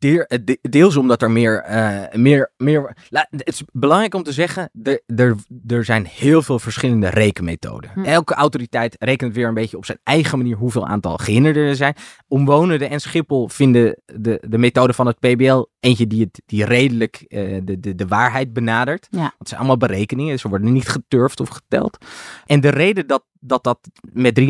deels 0.61 0.97
omdat 0.97 1.23
er 1.23 1.31
meer, 1.31 1.65
uh, 1.71 2.03
meer, 2.13 2.53
meer. 2.57 2.97
Het 3.09 3.47
is 3.49 3.63
belangrijk 3.73 4.15
om 4.15 4.23
te 4.23 4.33
zeggen: 4.33 4.71
er, 4.83 5.03
er, 5.07 5.37
er 5.67 5.85
zijn 5.85 6.07
heel 6.07 6.43
veel 6.43 6.59
verschillende 6.59 7.09
rekenmethoden. 7.09 7.91
Hm. 7.95 8.05
Elke 8.05 8.35
autoriteit 8.35 8.97
rekent 8.99 9.35
weer 9.35 9.49
een 9.49 9.55
beetje 9.55 9.77
op 9.77 9.85
zijn 9.85 9.99
eigen 10.03 10.39
manier 10.39 10.57
hoeveel 10.57 10.87
aantal 10.87 11.17
gehinderden 11.17 11.67
er 11.67 11.77
zijn. 11.77 11.95
Omwonenden 12.29 12.91
en 12.91 13.01
Schiphol 13.01 13.49
vinden 13.49 14.03
de, 14.05 14.43
de 14.49 14.59
methode 14.59 14.93
van 14.93 15.07
het 15.07 15.19
PBL 15.19 15.65
eentje 15.81 16.07
die, 16.07 16.21
het, 16.21 16.43
die 16.47 16.65
redelijk 16.65 17.25
uh, 17.29 17.61
de, 17.65 17.81
de, 17.81 17.95
de 17.95 18.07
waarheid 18.07 18.53
benadert. 18.53 19.07
Ja. 19.11 19.19
Want 19.21 19.35
het 19.39 19.49
zijn 19.49 19.61
allemaal 19.61 19.89
berekeningen, 19.89 20.39
ze 20.39 20.49
worden 20.49 20.73
niet 20.73 20.89
geturfd 20.89 21.41
of 21.41 21.49
geteld. 21.49 21.99
En 22.47 22.61
de 22.61 22.69
reden 22.69 23.07
dat 23.07 23.25
dat 23.41 23.65
dat 23.65 23.79
met 24.01 24.41
63% 24.41 24.45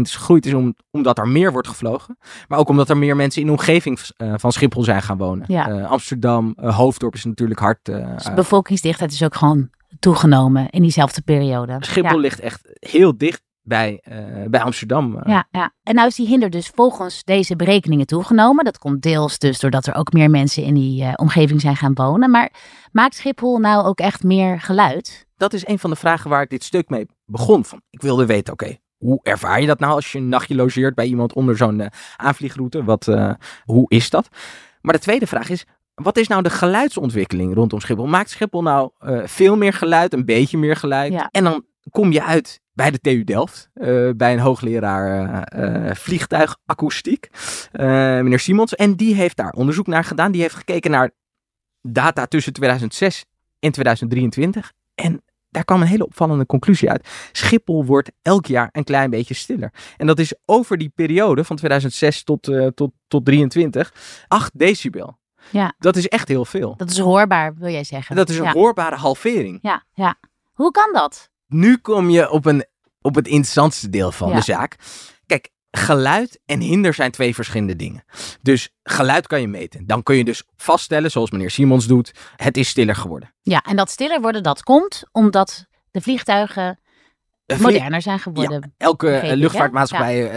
is 0.00 0.16
gegroeid 0.16 0.46
is 0.46 0.54
om, 0.54 0.74
omdat 0.90 1.18
er 1.18 1.28
meer 1.28 1.52
wordt 1.52 1.68
gevlogen. 1.68 2.18
Maar 2.48 2.58
ook 2.58 2.68
omdat 2.68 2.90
er 2.90 2.96
meer 2.96 3.16
mensen 3.16 3.40
in 3.40 3.46
de 3.46 3.52
omgeving 3.52 3.98
uh, 4.18 4.34
van 4.36 4.52
Schiphol 4.52 4.84
zijn 4.84 5.02
gaan 5.02 5.18
wonen. 5.18 5.44
Ja. 5.48 5.68
Uh, 5.68 5.90
Amsterdam, 5.90 6.56
uh, 6.56 6.76
Hoofddorp 6.76 7.14
is 7.14 7.24
natuurlijk 7.24 7.60
hard. 7.60 7.84
dus 7.84 8.24
de 8.24 8.32
bevolkingsdichtheid 8.34 9.12
is 9.12 9.22
ook 9.22 9.34
gewoon 9.34 9.70
toegenomen 9.98 10.70
in 10.70 10.82
diezelfde 10.82 11.22
periode. 11.22 11.76
Schiphol 11.80 12.18
ligt 12.18 12.40
echt 12.40 12.60
heel 12.80 13.16
dicht 13.16 13.42
bij, 13.62 14.02
bij 14.48 14.60
Amsterdam. 14.60 15.20
Ja, 15.24 15.48
ja, 15.50 15.72
en 15.82 15.94
nou 15.94 16.08
is 16.08 16.14
die 16.14 16.26
hinder 16.26 16.50
dus 16.50 16.68
volgens 16.74 17.24
deze 17.24 17.56
berekeningen 17.56 18.06
toegenomen. 18.06 18.64
Dat 18.64 18.78
komt 18.78 19.02
deels 19.02 19.38
dus 19.38 19.60
doordat 19.60 19.86
er 19.86 19.94
ook 19.94 20.12
meer 20.12 20.30
mensen 20.30 20.62
in 20.62 20.74
die 20.74 21.18
omgeving 21.18 21.60
zijn 21.60 21.76
gaan 21.76 21.94
wonen. 21.94 22.30
Maar 22.30 22.52
maakt 22.92 23.14
Schiphol 23.14 23.58
nou 23.58 23.84
ook 23.84 23.98
echt 23.98 24.22
meer 24.22 24.60
geluid? 24.60 25.26
Dat 25.36 25.52
is 25.52 25.66
een 25.66 25.78
van 25.78 25.90
de 25.90 25.96
vragen 25.96 26.30
waar 26.30 26.42
ik 26.42 26.50
dit 26.50 26.64
stuk 26.64 26.88
mee 26.88 27.06
begon. 27.24 27.64
Van, 27.64 27.80
ik 27.90 28.02
wilde 28.02 28.26
weten, 28.26 28.52
oké, 28.52 28.76
hoe 28.96 29.20
ervaar 29.22 29.60
je 29.60 29.66
dat 29.66 29.78
nou 29.78 29.94
als 29.94 30.12
je 30.12 30.18
een 30.18 30.28
nachtje 30.28 30.54
logeert 30.54 30.94
bij 30.94 31.06
iemand 31.06 31.32
onder 31.32 31.56
zo'n 31.56 31.78
uh, 31.78 31.86
aanvliegroute? 32.16 32.84
Wat, 32.84 33.04
hoe 33.64 33.84
is 33.88 34.10
dat? 34.10 34.28
Maar 34.80 34.94
de 34.94 35.00
tweede 35.00 35.26
vraag 35.26 35.48
is, 35.48 35.64
wat 35.94 36.16
is 36.16 36.28
nou 36.28 36.42
de 36.42 36.50
geluidsontwikkeling 36.50 37.54
rondom 37.54 37.80
Schiphol? 37.80 38.06
Maakt 38.06 38.30
Schiphol 38.30 38.62
nou 38.62 38.90
veel 39.24 39.56
meer 39.56 39.72
geluid, 39.72 40.12
een 40.12 40.24
beetje 40.24 40.58
meer 40.58 40.76
geluid? 40.76 41.12
Ja. 41.12 41.28
En 41.30 41.44
dan 41.44 41.64
kom 41.90 42.12
je 42.12 42.22
uit 42.22 42.60
bij 42.72 42.90
de 42.90 42.98
TU 42.98 43.24
Delft, 43.24 43.70
bij 44.16 44.32
een 44.32 44.38
hoogleraar 44.38 45.48
vliegtuigakoestiek, 45.96 47.30
meneer 47.72 48.38
Simons. 48.38 48.74
En 48.74 48.94
die 48.94 49.14
heeft 49.14 49.36
daar 49.36 49.52
onderzoek 49.52 49.86
naar 49.86 50.04
gedaan. 50.04 50.32
Die 50.32 50.40
heeft 50.40 50.54
gekeken 50.54 50.90
naar 50.90 51.10
data 51.82 52.26
tussen 52.26 52.52
2006 52.52 53.24
en 53.58 53.72
2023. 53.72 54.72
En 54.94 55.22
daar 55.48 55.64
kwam 55.64 55.80
een 55.80 55.86
hele 55.86 56.06
opvallende 56.06 56.46
conclusie 56.46 56.90
uit. 56.90 57.08
Schiphol 57.32 57.84
wordt 57.84 58.12
elk 58.22 58.46
jaar 58.46 58.68
een 58.72 58.84
klein 58.84 59.10
beetje 59.10 59.34
stiller. 59.34 59.72
En 59.96 60.06
dat 60.06 60.18
is 60.18 60.34
over 60.44 60.78
die 60.78 60.92
periode 60.94 61.44
van 61.44 61.56
2006 61.56 62.24
tot, 62.24 62.48
uh, 62.48 62.66
tot, 62.66 62.92
tot 63.08 63.24
23, 63.24 63.92
8 64.28 64.58
decibel. 64.58 65.18
Ja. 65.50 65.74
Dat 65.78 65.96
is 65.96 66.08
echt 66.08 66.28
heel 66.28 66.44
veel. 66.44 66.76
Dat 66.76 66.90
is 66.90 66.98
hoorbaar, 66.98 67.54
wil 67.54 67.70
jij 67.70 67.84
zeggen. 67.84 68.16
Dat 68.16 68.28
is 68.28 68.38
een 68.38 68.48
hoorbare 68.48 68.96
halvering. 68.96 69.58
Ja, 69.62 69.84
ja. 69.94 70.14
Hoe 70.52 70.70
kan 70.70 70.92
dat? 70.92 71.30
Nu 71.52 71.76
kom 71.76 72.10
je 72.10 72.30
op, 72.30 72.46
een, 72.46 72.64
op 73.00 73.14
het 73.14 73.26
interessantste 73.26 73.88
deel 73.88 74.12
van 74.12 74.34
de 74.34 74.40
zaak. 74.40 74.76
Kijk, 75.26 75.50
geluid 75.70 76.40
en 76.46 76.60
hinder 76.60 76.94
zijn 76.94 77.10
twee 77.10 77.34
verschillende 77.34 77.76
dingen. 77.76 78.04
Dus 78.42 78.74
geluid 78.82 79.26
kan 79.26 79.40
je 79.40 79.48
meten. 79.48 79.86
Dan 79.86 80.02
kun 80.02 80.16
je 80.16 80.24
dus 80.24 80.42
vaststellen, 80.56 81.10
zoals 81.10 81.30
meneer 81.30 81.50
Simons 81.50 81.86
doet, 81.86 82.12
het 82.36 82.56
is 82.56 82.68
stiller 82.68 82.96
geworden. 82.96 83.34
Ja, 83.42 83.60
en 83.60 83.76
dat 83.76 83.90
stiller 83.90 84.20
worden, 84.20 84.42
dat 84.42 84.62
komt 84.62 85.02
omdat 85.12 85.66
de 85.90 86.00
vliegtuigen 86.00 86.80
moderner 87.60 88.02
zijn 88.02 88.18
geworden. 88.18 88.74
elke 88.76 89.20
luchtvaartmaatschappij 89.34 90.30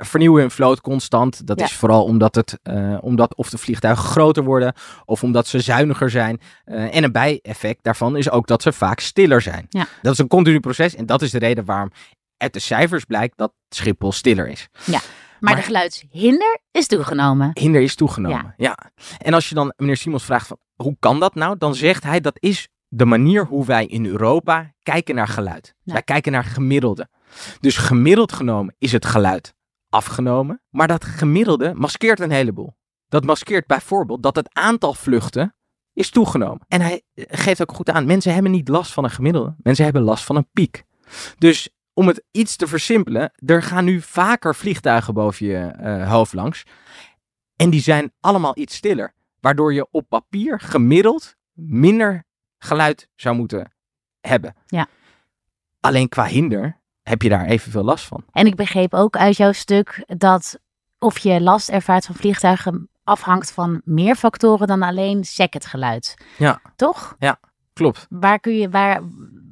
vernieuwen 0.00 0.40
hun 0.40 0.50
vloot 0.50 0.80
constant. 0.80 1.46
Dat 1.46 1.60
is 1.60 1.72
vooral 1.72 2.04
omdat, 2.04 2.34
het, 2.34 2.58
omdat 3.00 3.34
of 3.34 3.50
de 3.50 3.58
vliegtuigen 3.58 4.04
groter 4.04 4.44
worden 4.44 4.74
of 5.04 5.22
omdat 5.22 5.46
ze 5.46 5.60
zuiniger 5.60 6.10
zijn. 6.10 6.40
en 6.64 7.04
een 7.04 7.12
bijeffect 7.12 7.84
daarvan 7.84 8.16
is 8.16 8.30
ook 8.30 8.46
dat 8.46 8.62
ze 8.62 8.72
vaak 8.72 9.00
stiller 9.00 9.40
zijn. 9.40 9.68
Dat 10.02 10.12
is 10.12 10.18
een 10.18 10.28
continu 10.28 10.60
proces 10.60 10.94
en 10.94 11.06
dat 11.06 11.22
is 11.22 11.30
de 11.30 11.38
reden 11.38 11.64
waarom 11.64 11.90
uit 12.36 12.52
de 12.52 12.58
cijfers 12.58 13.04
blijkt 13.04 13.36
dat 13.36 13.52
Schiphol 13.68 14.12
stiller 14.12 14.48
is. 14.48 14.68
Ja. 14.84 15.00
Maar, 15.40 15.56
de 15.56 15.62
geluidshinder 15.62 16.58
is 16.70 16.86
toegenomen. 16.86 17.50
Hinder 17.52 17.82
is 17.82 17.94
toegenomen, 17.94 18.54
ja. 18.56 18.78
En 19.18 19.34
als 19.34 19.48
je 19.48 19.54
dan 19.54 19.72
meneer 19.76 19.96
Simons 19.96 20.24
vraagt 20.24 20.46
van, 20.46 20.58
hoe 20.74 20.96
kan 20.98 21.20
dat 21.20 21.34
nou? 21.34 21.58
Dan 21.58 21.74
zegt 21.74 22.02
hij 22.02 22.20
dat 22.20 22.36
is 22.40 22.68
de 22.94 23.04
manier 23.04 23.46
hoe 23.46 23.64
wij 23.64 23.86
in 23.86 24.06
Europa 24.06 24.74
kijken 24.82 25.14
naar 25.14 25.28
geluid. 25.28 25.74
Wij 25.82 26.02
kijken 26.02 26.32
naar 26.32 26.44
gemiddelde. 26.44 27.08
Dus 27.60 27.76
gemiddeld 27.76 28.32
genomen 28.32 28.74
is 28.78 28.92
het 28.92 29.06
geluid 29.06 29.54
afgenomen. 29.88 30.62
Maar 30.70 30.88
dat 30.88 31.04
gemiddelde 31.04 31.74
maskeert 31.74 32.20
een 32.20 32.30
heleboel. 32.30 32.76
Dat 33.08 33.24
maskeert 33.24 33.66
bijvoorbeeld 33.66 34.22
dat 34.22 34.36
het 34.36 34.54
aantal 34.54 34.94
vluchten 34.94 35.54
is 35.92 36.10
toegenomen. 36.10 36.64
En 36.68 36.80
hij 36.80 37.02
geeft 37.14 37.62
ook 37.62 37.72
goed 37.72 37.90
aan, 37.90 38.06
mensen 38.06 38.32
hebben 38.34 38.52
niet 38.52 38.68
last 38.68 38.92
van 38.92 39.04
een 39.04 39.10
gemiddelde. 39.10 39.54
Mensen 39.58 39.84
hebben 39.84 40.02
last 40.02 40.24
van 40.24 40.36
een 40.36 40.50
piek. 40.52 40.84
Dus 41.38 41.68
om 41.92 42.06
het 42.06 42.24
iets 42.30 42.56
te 42.56 42.66
versimpelen, 42.66 43.32
er 43.46 43.62
gaan 43.62 43.84
nu 43.84 44.00
vaker 44.00 44.54
vliegtuigen 44.54 45.14
boven 45.14 45.46
je 45.46 45.74
uh, 45.80 46.10
hoofd 46.10 46.32
langs. 46.32 46.62
En 47.56 47.70
die 47.70 47.80
zijn 47.80 48.12
allemaal 48.20 48.58
iets 48.58 48.74
stiller. 48.74 49.14
Waardoor 49.40 49.74
je 49.74 49.88
op 49.90 50.08
papier 50.08 50.60
gemiddeld 50.60 51.34
minder 51.52 52.24
geluid 52.62 53.08
zou 53.14 53.36
moeten 53.36 53.72
hebben. 54.20 54.54
Ja. 54.66 54.86
Alleen 55.80 56.08
qua 56.08 56.24
hinder 56.24 56.80
heb 57.02 57.22
je 57.22 57.28
daar 57.28 57.44
evenveel 57.44 57.84
last 57.84 58.04
van. 58.04 58.24
En 58.32 58.46
ik 58.46 58.54
begreep 58.56 58.94
ook 58.94 59.16
uit 59.16 59.36
jouw 59.36 59.52
stuk 59.52 60.04
dat 60.06 60.58
of 60.98 61.18
je 61.18 61.40
last 61.40 61.68
ervaart 61.68 62.06
van 62.06 62.14
vliegtuigen 62.14 62.88
afhangt 63.04 63.52
van 63.52 63.80
meer 63.84 64.14
factoren 64.14 64.66
dan 64.66 64.82
alleen 64.82 65.24
geluid. 65.66 66.14
Ja. 66.38 66.60
Toch? 66.76 67.16
Ja, 67.18 67.40
klopt. 67.72 68.06
Waar 68.08 68.40
kun 68.40 68.56
je, 68.56 68.68
waar, 68.68 69.02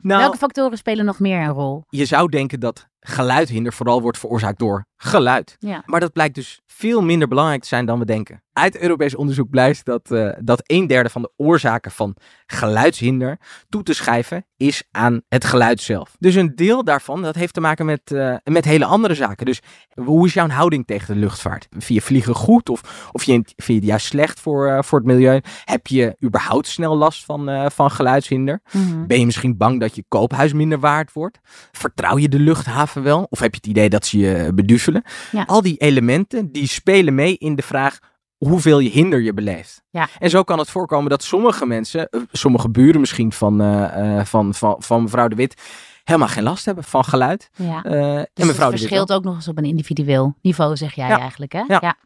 nou, 0.03 0.21
welke 0.21 0.37
factoren 0.37 0.79
spelen 0.79 1.05
nog 1.05 1.19
meer 1.19 1.41
een 1.41 1.53
rol? 1.53 1.85
Je 1.89 2.05
zou 2.05 2.29
denken 2.29 2.61
dat 2.61 2.89
geluidhinder 3.01 3.73
vooral 3.73 4.03
wordt 4.03 4.19
veroorzaakt 4.19 4.59
door 4.59 4.87
geluid. 5.03 5.57
Ja. 5.59 5.83
Maar 5.87 6.01
dat 6.01 6.13
blijkt 6.13 6.35
dus 6.35 6.61
veel 6.67 7.03
minder 7.03 7.29
belangrijk 7.29 7.63
te 7.63 7.69
zijn 7.69 7.87
dan 7.87 7.99
we 7.99 8.05
denken. 8.05 8.43
Uit 8.53 8.79
Europees 8.79 9.15
onderzoek 9.15 9.51
blijkt 9.51 9.85
dat, 9.85 10.11
uh, 10.11 10.33
dat 10.41 10.63
een 10.67 10.87
derde 10.87 11.09
van 11.09 11.23
de 11.23 11.33
oorzaken 11.37 11.91
van 11.91 12.17
geluidshinder 12.47 13.39
toe 13.69 13.83
te 13.83 13.95
schrijven 13.95 14.47
is 14.57 14.83
aan 14.91 15.21
het 15.29 15.45
geluid 15.45 15.81
zelf. 15.81 16.17
Dus 16.19 16.35
een 16.35 16.55
deel 16.55 16.85
daarvan 16.85 17.23
dat 17.23 17.35
heeft 17.35 17.55
te 17.55 17.61
maken 17.61 17.87
met, 17.87 18.11
uh, 18.11 18.35
met 18.45 18.65
hele 18.65 18.85
andere 18.85 19.15
zaken. 19.15 19.47
Dus 19.47 19.61
hoe 19.95 20.27
is 20.27 20.35
jouw 20.35 20.49
houding 20.49 20.87
tegen 20.87 21.15
de 21.15 21.21
luchtvaart? 21.21 21.67
Vind 21.71 21.87
je 21.87 22.01
vliegen 22.01 22.35
goed 22.35 22.69
of, 22.69 23.09
of 23.13 23.23
vind 23.23 23.55
je 23.57 23.73
het 23.73 23.85
juist 23.85 24.07
slecht 24.07 24.41
voor, 24.41 24.69
uh, 24.69 24.83
voor 24.83 24.99
het 24.99 25.07
milieu? 25.07 25.41
Heb 25.65 25.87
je 25.87 26.17
überhaupt 26.25 26.67
snel 26.67 26.97
last 26.97 27.25
van, 27.25 27.71
van 27.71 27.91
geluidshinder? 27.91 28.61
Mm 28.73 29.07
Ben 29.07 29.19
je 29.19 29.25
misschien 29.27 29.57
bang 29.57 29.81
dat 29.81 29.90
je 29.95 30.05
koophuis 30.09 30.53
minder 30.53 30.81
waard 30.81 31.13
wordt? 31.13 31.39
Vertrouw 31.73 32.19
je 32.19 32.29
de 32.29 32.39
luchthaven 32.39 33.03
wel? 33.03 33.27
Of 33.31 33.41
heb 33.41 33.51
je 33.51 33.57
het 33.57 33.71
idee 33.71 33.89
dat 33.89 34.07
ze 34.07 34.19
je 34.19 34.53
beduvelen? 34.55 35.03
Ja. 35.33 35.45
Al 35.47 35.63
die 35.63 35.77
elementen 35.77 36.53
die 36.53 36.67
spelen 36.67 37.15
mee 37.15 37.37
in 37.39 37.55
de 37.55 37.63
vraag 37.63 37.99
hoeveel 38.37 38.79
je 38.79 38.91
hinder 38.91 39.21
je 39.21 39.35
beleeft. 39.35 39.83
Ja. 39.91 40.09
En 40.19 40.31
zo 40.31 40.43
kan 40.43 40.59
het 40.59 40.71
voorkomen 40.71 41.11
dat 41.11 41.23
sommige 41.23 41.67
mensen, 41.67 42.09
eh, 42.09 42.21
sommige 42.33 42.71
buren 42.71 43.01
misschien 43.01 43.33
van, 43.33 43.63
uh, 43.63 44.25
van, 44.25 44.55
van, 44.55 44.77
van 44.79 45.03
mevrouw 45.03 45.29
de 45.29 45.37
Wit, 45.37 45.63
helemaal 46.05 46.29
geen 46.29 46.43
last 46.43 46.65
hebben 46.65 46.85
van 46.85 47.05
geluid. 47.05 47.51
Ja. 47.55 47.85
Uh, 47.85 48.15
dus 48.15 48.27
en 48.35 48.47
mevrouw 48.47 48.71
het 48.71 48.79
verschilt 48.79 49.13
ook 49.13 49.25
nog 49.25 49.35
eens 49.35 49.49
op 49.49 49.59
een 49.59 49.65
individueel 49.65 50.35
niveau, 50.43 50.77
zeg 50.77 50.95
jij 50.95 51.09
eigenlijk, 51.09 51.53
hè? 51.53 51.63
Ja. 51.67 51.97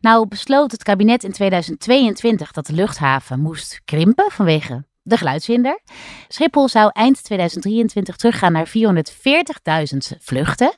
Nou 0.00 0.28
besloot 0.28 0.70
het 0.72 0.82
kabinet 0.82 1.24
in 1.24 1.32
2022 1.32 2.52
dat 2.52 2.66
de 2.66 2.72
luchthaven 2.72 3.40
moest 3.40 3.80
krimpen 3.84 4.30
vanwege 4.30 4.84
de 5.08 5.16
geluidshinder. 5.16 5.80
Schiphol 6.28 6.68
zou 6.68 6.90
eind 6.92 7.24
2023 7.24 8.16
teruggaan 8.16 8.52
naar 8.52 8.68
440.000 8.68 10.16
vluchten. 10.18 10.72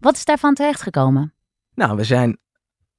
Wat 0.00 0.16
is 0.16 0.24
daarvan 0.24 0.54
terechtgekomen? 0.54 1.32
Nou, 1.74 1.96
we 1.96 2.04
zijn 2.04 2.38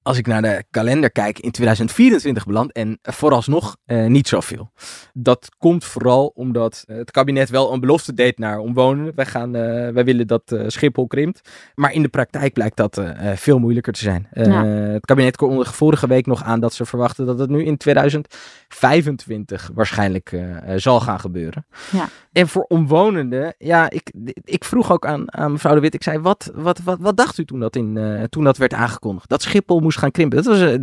als 0.05 0.17
ik 0.17 0.27
naar 0.27 0.41
de 0.41 0.63
kalender 0.71 1.11
kijk, 1.11 1.39
in 1.39 1.51
2024 1.51 2.45
beland 2.45 2.71
en 2.71 2.99
vooralsnog 3.01 3.77
uh, 3.85 4.05
niet 4.05 4.27
zoveel. 4.27 4.71
Dat 5.13 5.49
komt 5.57 5.85
vooral 5.85 6.31
omdat 6.35 6.83
het 6.87 7.11
kabinet 7.11 7.49
wel 7.49 7.73
een 7.73 7.79
belofte 7.79 8.13
deed 8.13 8.37
naar 8.37 8.59
omwonenden. 8.59 9.15
Wij, 9.15 9.25
gaan, 9.25 9.55
uh, 9.55 9.61
wij 9.89 10.05
willen 10.05 10.27
dat 10.27 10.51
uh, 10.51 10.63
Schiphol 10.67 11.07
krimpt. 11.07 11.49
Maar 11.75 11.93
in 11.93 12.01
de 12.01 12.07
praktijk 12.07 12.53
blijkt 12.53 12.77
dat 12.77 13.01
veel 13.35 13.59
moeilijker 13.59 13.93
te 13.93 13.99
zijn. 13.99 14.27
Het 14.31 15.05
kabinet 15.05 15.37
kondigde 15.37 15.73
vorige 15.73 16.07
week 16.07 16.25
nog 16.25 16.43
aan 16.43 16.59
dat 16.59 16.73
ze 16.73 16.85
verwachten 16.85 17.25
dat 17.25 17.39
het 17.39 17.49
nu 17.49 17.63
in 17.63 17.77
2025 17.77 19.69
waarschijnlijk 19.73 20.39
zal 20.75 20.99
gaan 20.99 21.19
gebeuren. 21.19 21.65
Ja. 21.91 22.07
En 22.31 22.47
voor 22.47 22.63
omwonenden, 22.63 23.55
ja, 23.57 23.89
ik, 23.89 24.11
ik 24.43 24.63
vroeg 24.63 24.91
ook 24.91 25.05
aan, 25.05 25.33
aan 25.33 25.51
mevrouw 25.51 25.73
de 25.73 25.79
Wit, 25.79 25.93
ik 25.93 26.03
zei, 26.03 26.19
wat, 26.19 26.51
wat, 26.53 26.79
wat, 26.83 26.97
wat 26.99 27.17
dacht 27.17 27.37
u 27.37 27.45
toen 27.45 27.59
dat, 27.59 27.75
in, 27.75 28.27
toen 28.29 28.43
dat 28.43 28.57
werd 28.57 28.73
aangekondigd? 28.73 29.29
Dat 29.29 29.41
Schiphol 29.41 29.79
moest 29.79 29.94
gaan 29.97 30.11
krimpen. 30.11 30.43
Dat 30.43 30.59
was 30.59 30.77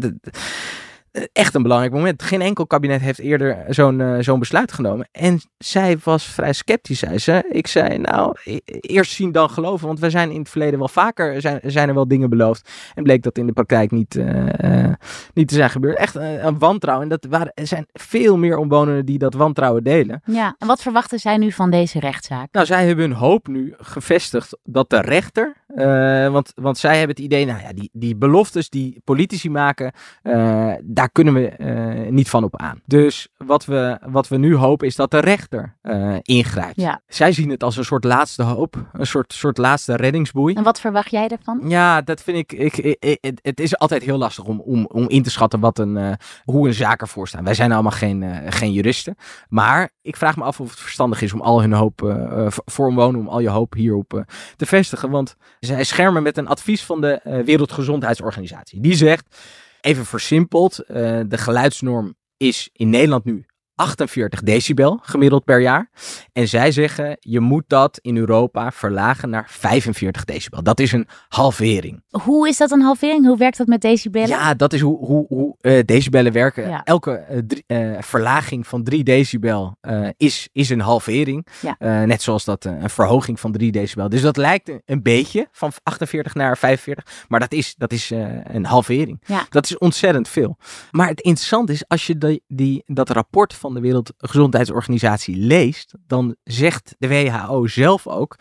uh, 1.12 1.22
echt 1.32 1.54
een 1.54 1.62
belangrijk 1.62 1.92
moment. 1.92 2.22
Geen 2.22 2.40
enkel 2.40 2.66
kabinet 2.66 3.00
heeft 3.00 3.18
eerder 3.18 3.64
zo'n 3.68 3.98
uh, 3.98 4.16
zo'n 4.20 4.38
besluit 4.38 4.72
genomen. 4.72 5.08
En 5.12 5.40
zij 5.58 5.98
was 6.04 6.24
vrij 6.24 6.52
sceptisch, 6.52 6.98
zei 6.98 7.18
ze. 7.18 7.44
Ik 7.50 7.66
zei, 7.66 7.98
nou, 7.98 8.36
e-, 8.44 8.58
eerst 8.64 9.12
zien 9.12 9.32
dan 9.32 9.50
geloven. 9.50 9.86
Want 9.86 10.00
we 10.00 10.10
zijn 10.10 10.30
in 10.30 10.38
het 10.38 10.48
verleden 10.48 10.78
wel 10.78 10.88
vaker, 10.88 11.40
zijn, 11.40 11.60
zijn 11.64 11.88
er 11.88 11.94
wel 11.94 12.08
dingen 12.08 12.30
beloofd. 12.30 12.70
En 12.94 13.02
bleek 13.02 13.22
dat 13.22 13.38
in 13.38 13.46
de 13.46 13.52
praktijk 13.52 13.90
niet, 13.90 14.14
uh, 14.14 14.92
niet 15.34 15.48
te 15.48 15.54
zijn 15.54 15.70
gebeurd. 15.70 15.96
Echt 15.96 16.14
een 16.14 16.58
wantrouwen. 16.58 17.10
En 17.10 17.18
dat 17.20 17.30
waren, 17.30 17.52
er 17.54 17.66
zijn 17.66 17.86
veel 17.92 18.36
meer 18.36 18.56
omwonenden 18.56 19.06
die 19.06 19.18
dat 19.18 19.34
wantrouwen 19.34 19.84
delen. 19.84 20.22
Ja, 20.24 20.54
en 20.58 20.66
wat 20.66 20.82
verwachten 20.82 21.18
zij 21.18 21.36
nu 21.36 21.52
van 21.52 21.70
deze 21.70 22.00
rechtszaak? 22.00 22.48
Nou, 22.52 22.66
zij 22.66 22.86
hebben 22.86 23.04
hun 23.04 23.18
hoop 23.18 23.46
nu 23.46 23.74
gevestigd 23.78 24.58
dat 24.64 24.90
de 24.90 25.00
rechter... 25.00 25.56
want, 26.32 26.52
want 26.54 26.78
zij 26.78 26.98
hebben 26.98 27.16
het 27.16 27.24
idee, 27.24 27.44
nou 27.44 27.60
ja, 27.60 27.72
die, 27.72 27.90
die 27.92 28.16
beloftes 28.16 28.68
die 28.68 29.00
politici 29.04 29.50
maken... 29.50 29.92
daar 30.82 31.10
kunnen 31.12 31.34
we 31.34 31.52
uh, 31.58 32.10
niet 32.10 32.30
van 32.30 32.44
op 32.44 32.56
aan. 32.56 32.80
Dus 32.86 33.28
wat 33.36 33.64
we, 33.64 33.98
wat 34.06 34.28
we 34.28 34.36
nu 34.36 34.56
hopen 34.56 34.86
is 34.86 34.96
dat 34.96 35.10
de 35.10 35.18
rechter 35.18 35.76
ingrijpt. 36.22 36.80
Ja. 36.80 37.00
Zij 37.06 37.32
zien 37.32 37.50
het 37.50 37.62
als 37.62 37.76
een 37.76 37.84
soort 37.84 38.04
laatste 38.04 38.42
hoop, 38.42 38.76
een 38.92 39.06
soort, 39.06 39.32
soort 39.32 39.58
laatste 39.58 39.96
reddingsboei. 39.96 40.54
En 40.54 40.62
wat 40.62 40.80
verwacht 40.80 41.10
jij 41.10 41.28
ervan? 41.28 41.60
Ja, 41.68 42.00
dat 42.00 42.22
vind 42.22 42.36
ik, 42.36 42.52
ik, 42.52 42.76
ik, 42.76 43.18
ik 43.20 43.38
het 43.42 43.60
is 43.60 43.78
altijd 43.78 44.02
heel 44.02 44.18
lastig 44.18 44.44
om, 44.44 44.60
om, 44.60 44.86
om 44.86 45.08
in 45.08 45.22
te 45.22 45.30
schatten 45.30 45.60
wat 45.60 45.78
een, 45.78 46.18
hoe 46.44 46.66
een 46.66 46.74
zaak 46.74 47.00
ervoor 47.00 47.28
staat. 47.28 47.42
Wij 47.42 47.54
zijn 47.54 47.72
allemaal 47.72 47.90
geen, 47.92 48.52
geen 48.52 48.72
juristen, 48.72 49.16
maar 49.48 49.90
ik 50.02 50.16
vraag 50.16 50.36
me 50.36 50.42
af 50.42 50.60
of 50.60 50.70
het 50.70 50.80
verstandig 50.80 51.22
is 51.22 51.32
om 51.32 51.40
al 51.40 51.60
hun 51.60 51.72
hoop 51.72 52.16
voor 52.48 52.86
omwonen, 52.86 53.20
om 53.20 53.28
al 53.28 53.40
je 53.40 53.48
hoop 53.48 53.74
hierop 53.74 54.24
te 54.56 54.66
vestigen. 54.66 55.10
Want 55.10 55.36
zij 55.66 55.84
schermen 55.84 56.22
met 56.22 56.36
een 56.36 56.46
advies 56.48 56.84
van 56.84 57.00
de 57.00 57.42
Wereldgezondheidsorganisatie. 57.44 58.80
Die 58.80 58.94
zegt 58.94 59.26
Even 59.82 60.06
versimpeld, 60.06 60.80
uh, 60.80 61.20
de 61.26 61.38
geluidsnorm 61.38 62.14
is 62.36 62.70
in 62.72 62.90
Nederland 62.90 63.24
nu 63.24 63.46
48 63.82 64.42
decibel 64.42 64.98
gemiddeld 65.02 65.44
per 65.44 65.60
jaar. 65.60 65.90
En 66.32 66.48
zij 66.48 66.72
zeggen, 66.72 67.16
je 67.20 67.40
moet 67.40 67.64
dat 67.66 67.98
in 68.02 68.16
Europa 68.16 68.70
verlagen 68.72 69.30
naar 69.30 69.46
45 69.48 70.24
decibel. 70.24 70.62
Dat 70.62 70.80
is 70.80 70.92
een 70.92 71.06
halvering. 71.28 72.02
Hoe 72.10 72.48
is 72.48 72.56
dat 72.56 72.70
een 72.70 72.80
halvering? 72.80 73.26
Hoe 73.26 73.36
werkt 73.36 73.56
dat 73.56 73.66
met 73.66 73.80
decibellen? 73.80 74.28
Ja, 74.28 74.54
dat 74.54 74.72
is 74.72 74.80
hoe, 74.80 75.06
hoe, 75.06 75.26
hoe 75.28 75.56
uh, 75.60 75.80
decibellen 75.84 76.32
werken. 76.32 76.68
Ja. 76.68 76.84
Elke 76.84 77.24
uh, 77.30 77.38
drie, 77.46 77.64
uh, 77.66 77.96
verlaging 78.00 78.66
van 78.66 78.82
3 78.82 79.04
decibel 79.04 79.76
is, 80.16 80.48
is 80.52 80.70
een 80.70 80.80
halvering. 80.80 81.46
Ja. 81.60 82.04
net 82.04 82.22
zoals 82.22 82.44
dat 82.44 82.64
een 82.64 82.90
verhoging 82.90 83.40
van 83.40 83.52
3 83.52 83.72
decibel. 83.72 84.08
Dus 84.08 84.22
dat 84.22 84.36
lijkt 84.36 84.68
een, 84.68 84.82
een, 84.84 85.02
beetje 85.02 85.48
van 85.52 85.72
48 85.82 86.34
naar 86.34 86.58
45. 86.58 87.24
Maar 87.28 87.40
dat 87.40 87.52
is, 87.52 87.74
dat 87.74 87.92
is 87.92 88.10
een 88.44 88.64
halvering. 88.64 89.22
Ja. 89.26 89.46
Dat 89.50 89.64
is 89.64 89.78
ontzettend 89.78 90.28
veel. 90.28 90.56
Maar 90.90 91.08
het 91.08 91.20
interessante 91.20 91.72
is, 91.72 91.88
als 91.88 92.06
je 92.06 92.18
die, 92.18 92.42
die, 92.48 92.82
dat 92.86 93.10
rapport 93.10 93.54
van 93.54 93.71
de 93.74 93.80
Wereldgezondheidsorganisatie 93.80 95.36
leest, 95.36 95.94
dan 96.06 96.36
zegt 96.44 96.94
de 96.98 97.08
WHO 97.08 97.66
zelf 97.66 98.06
ook, 98.06 98.36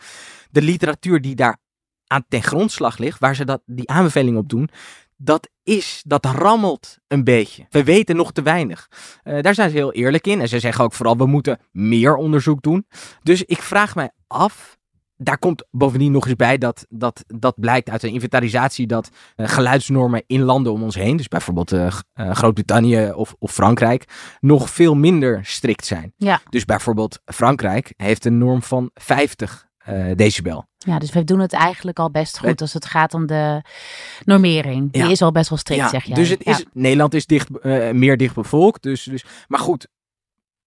de 0.50 0.62
literatuur 0.62 1.20
die 1.20 1.34
daar 1.34 1.60
aan 2.06 2.24
ten 2.28 2.42
grondslag 2.42 2.98
ligt, 2.98 3.18
waar 3.18 3.36
ze 3.36 3.44
dat, 3.44 3.62
die 3.66 3.88
aanbeveling 3.88 4.36
op 4.36 4.48
doen, 4.48 4.68
dat 5.16 5.50
is, 5.62 6.02
dat 6.06 6.24
rammelt 6.24 6.98
een 7.08 7.24
beetje. 7.24 7.66
We 7.70 7.84
weten 7.84 8.16
nog 8.16 8.32
te 8.32 8.42
weinig. 8.42 8.88
Uh, 9.24 9.40
daar 9.40 9.54
zijn 9.54 9.70
ze 9.70 9.76
heel 9.76 9.92
eerlijk 9.92 10.26
in. 10.26 10.40
En 10.40 10.48
ze 10.48 10.58
zeggen 10.58 10.84
ook 10.84 10.92
vooral, 10.92 11.16
we 11.16 11.26
moeten 11.26 11.58
meer 11.70 12.16
onderzoek 12.16 12.62
doen. 12.62 12.86
Dus 13.22 13.42
ik 13.44 13.62
vraag 13.62 13.94
mij 13.94 14.10
af, 14.26 14.78
daar 15.22 15.38
komt 15.38 15.64
bovendien 15.70 16.12
nog 16.12 16.26
eens 16.26 16.36
bij 16.36 16.58
dat, 16.58 16.86
dat, 16.88 17.24
dat 17.26 17.54
blijkt 17.60 17.90
uit 17.90 18.02
een 18.02 18.12
inventarisatie 18.12 18.86
dat 18.86 19.10
uh, 19.36 19.48
geluidsnormen 19.48 20.22
in 20.26 20.42
landen 20.42 20.72
om 20.72 20.82
ons 20.82 20.94
heen, 20.94 21.16
dus 21.16 21.28
bijvoorbeeld 21.28 21.72
uh, 21.72 21.86
uh, 22.14 22.30
Groot-Brittannië 22.30 23.12
of, 23.14 23.34
of 23.38 23.52
Frankrijk, 23.52 24.04
nog 24.40 24.70
veel 24.70 24.94
minder 24.94 25.40
strikt 25.42 25.86
zijn. 25.86 26.12
Ja. 26.16 26.40
Dus 26.48 26.64
bijvoorbeeld 26.64 27.20
Frankrijk 27.24 27.92
heeft 27.96 28.24
een 28.24 28.38
norm 28.38 28.62
van 28.62 28.90
50 28.94 29.70
decibel. 30.14 30.66
Ja, 30.78 30.98
dus 30.98 31.12
we 31.12 31.24
doen 31.24 31.40
het 31.40 31.52
eigenlijk 31.52 31.98
al 31.98 32.10
best 32.10 32.38
goed 32.38 32.60
als 32.60 32.72
het 32.72 32.84
gaat 32.84 33.14
om 33.14 33.26
de 33.26 33.62
normering. 34.24 34.92
Die 34.92 35.10
is 35.10 35.22
al 35.22 35.32
best 35.32 35.48
wel 35.48 35.58
strikt, 35.58 35.90
zeg 35.90 36.04
jij. 36.04 36.14
Dus 36.14 36.28
het 36.28 36.46
is, 36.46 36.64
Nederland 36.72 37.14
is 37.14 37.26
dicht, 37.26 37.48
meer 37.92 38.16
dicht 38.16 38.34
bevolkt. 38.34 38.82
Dus, 38.82 39.02
dus, 39.02 39.24
maar 39.48 39.60
goed, 39.60 39.88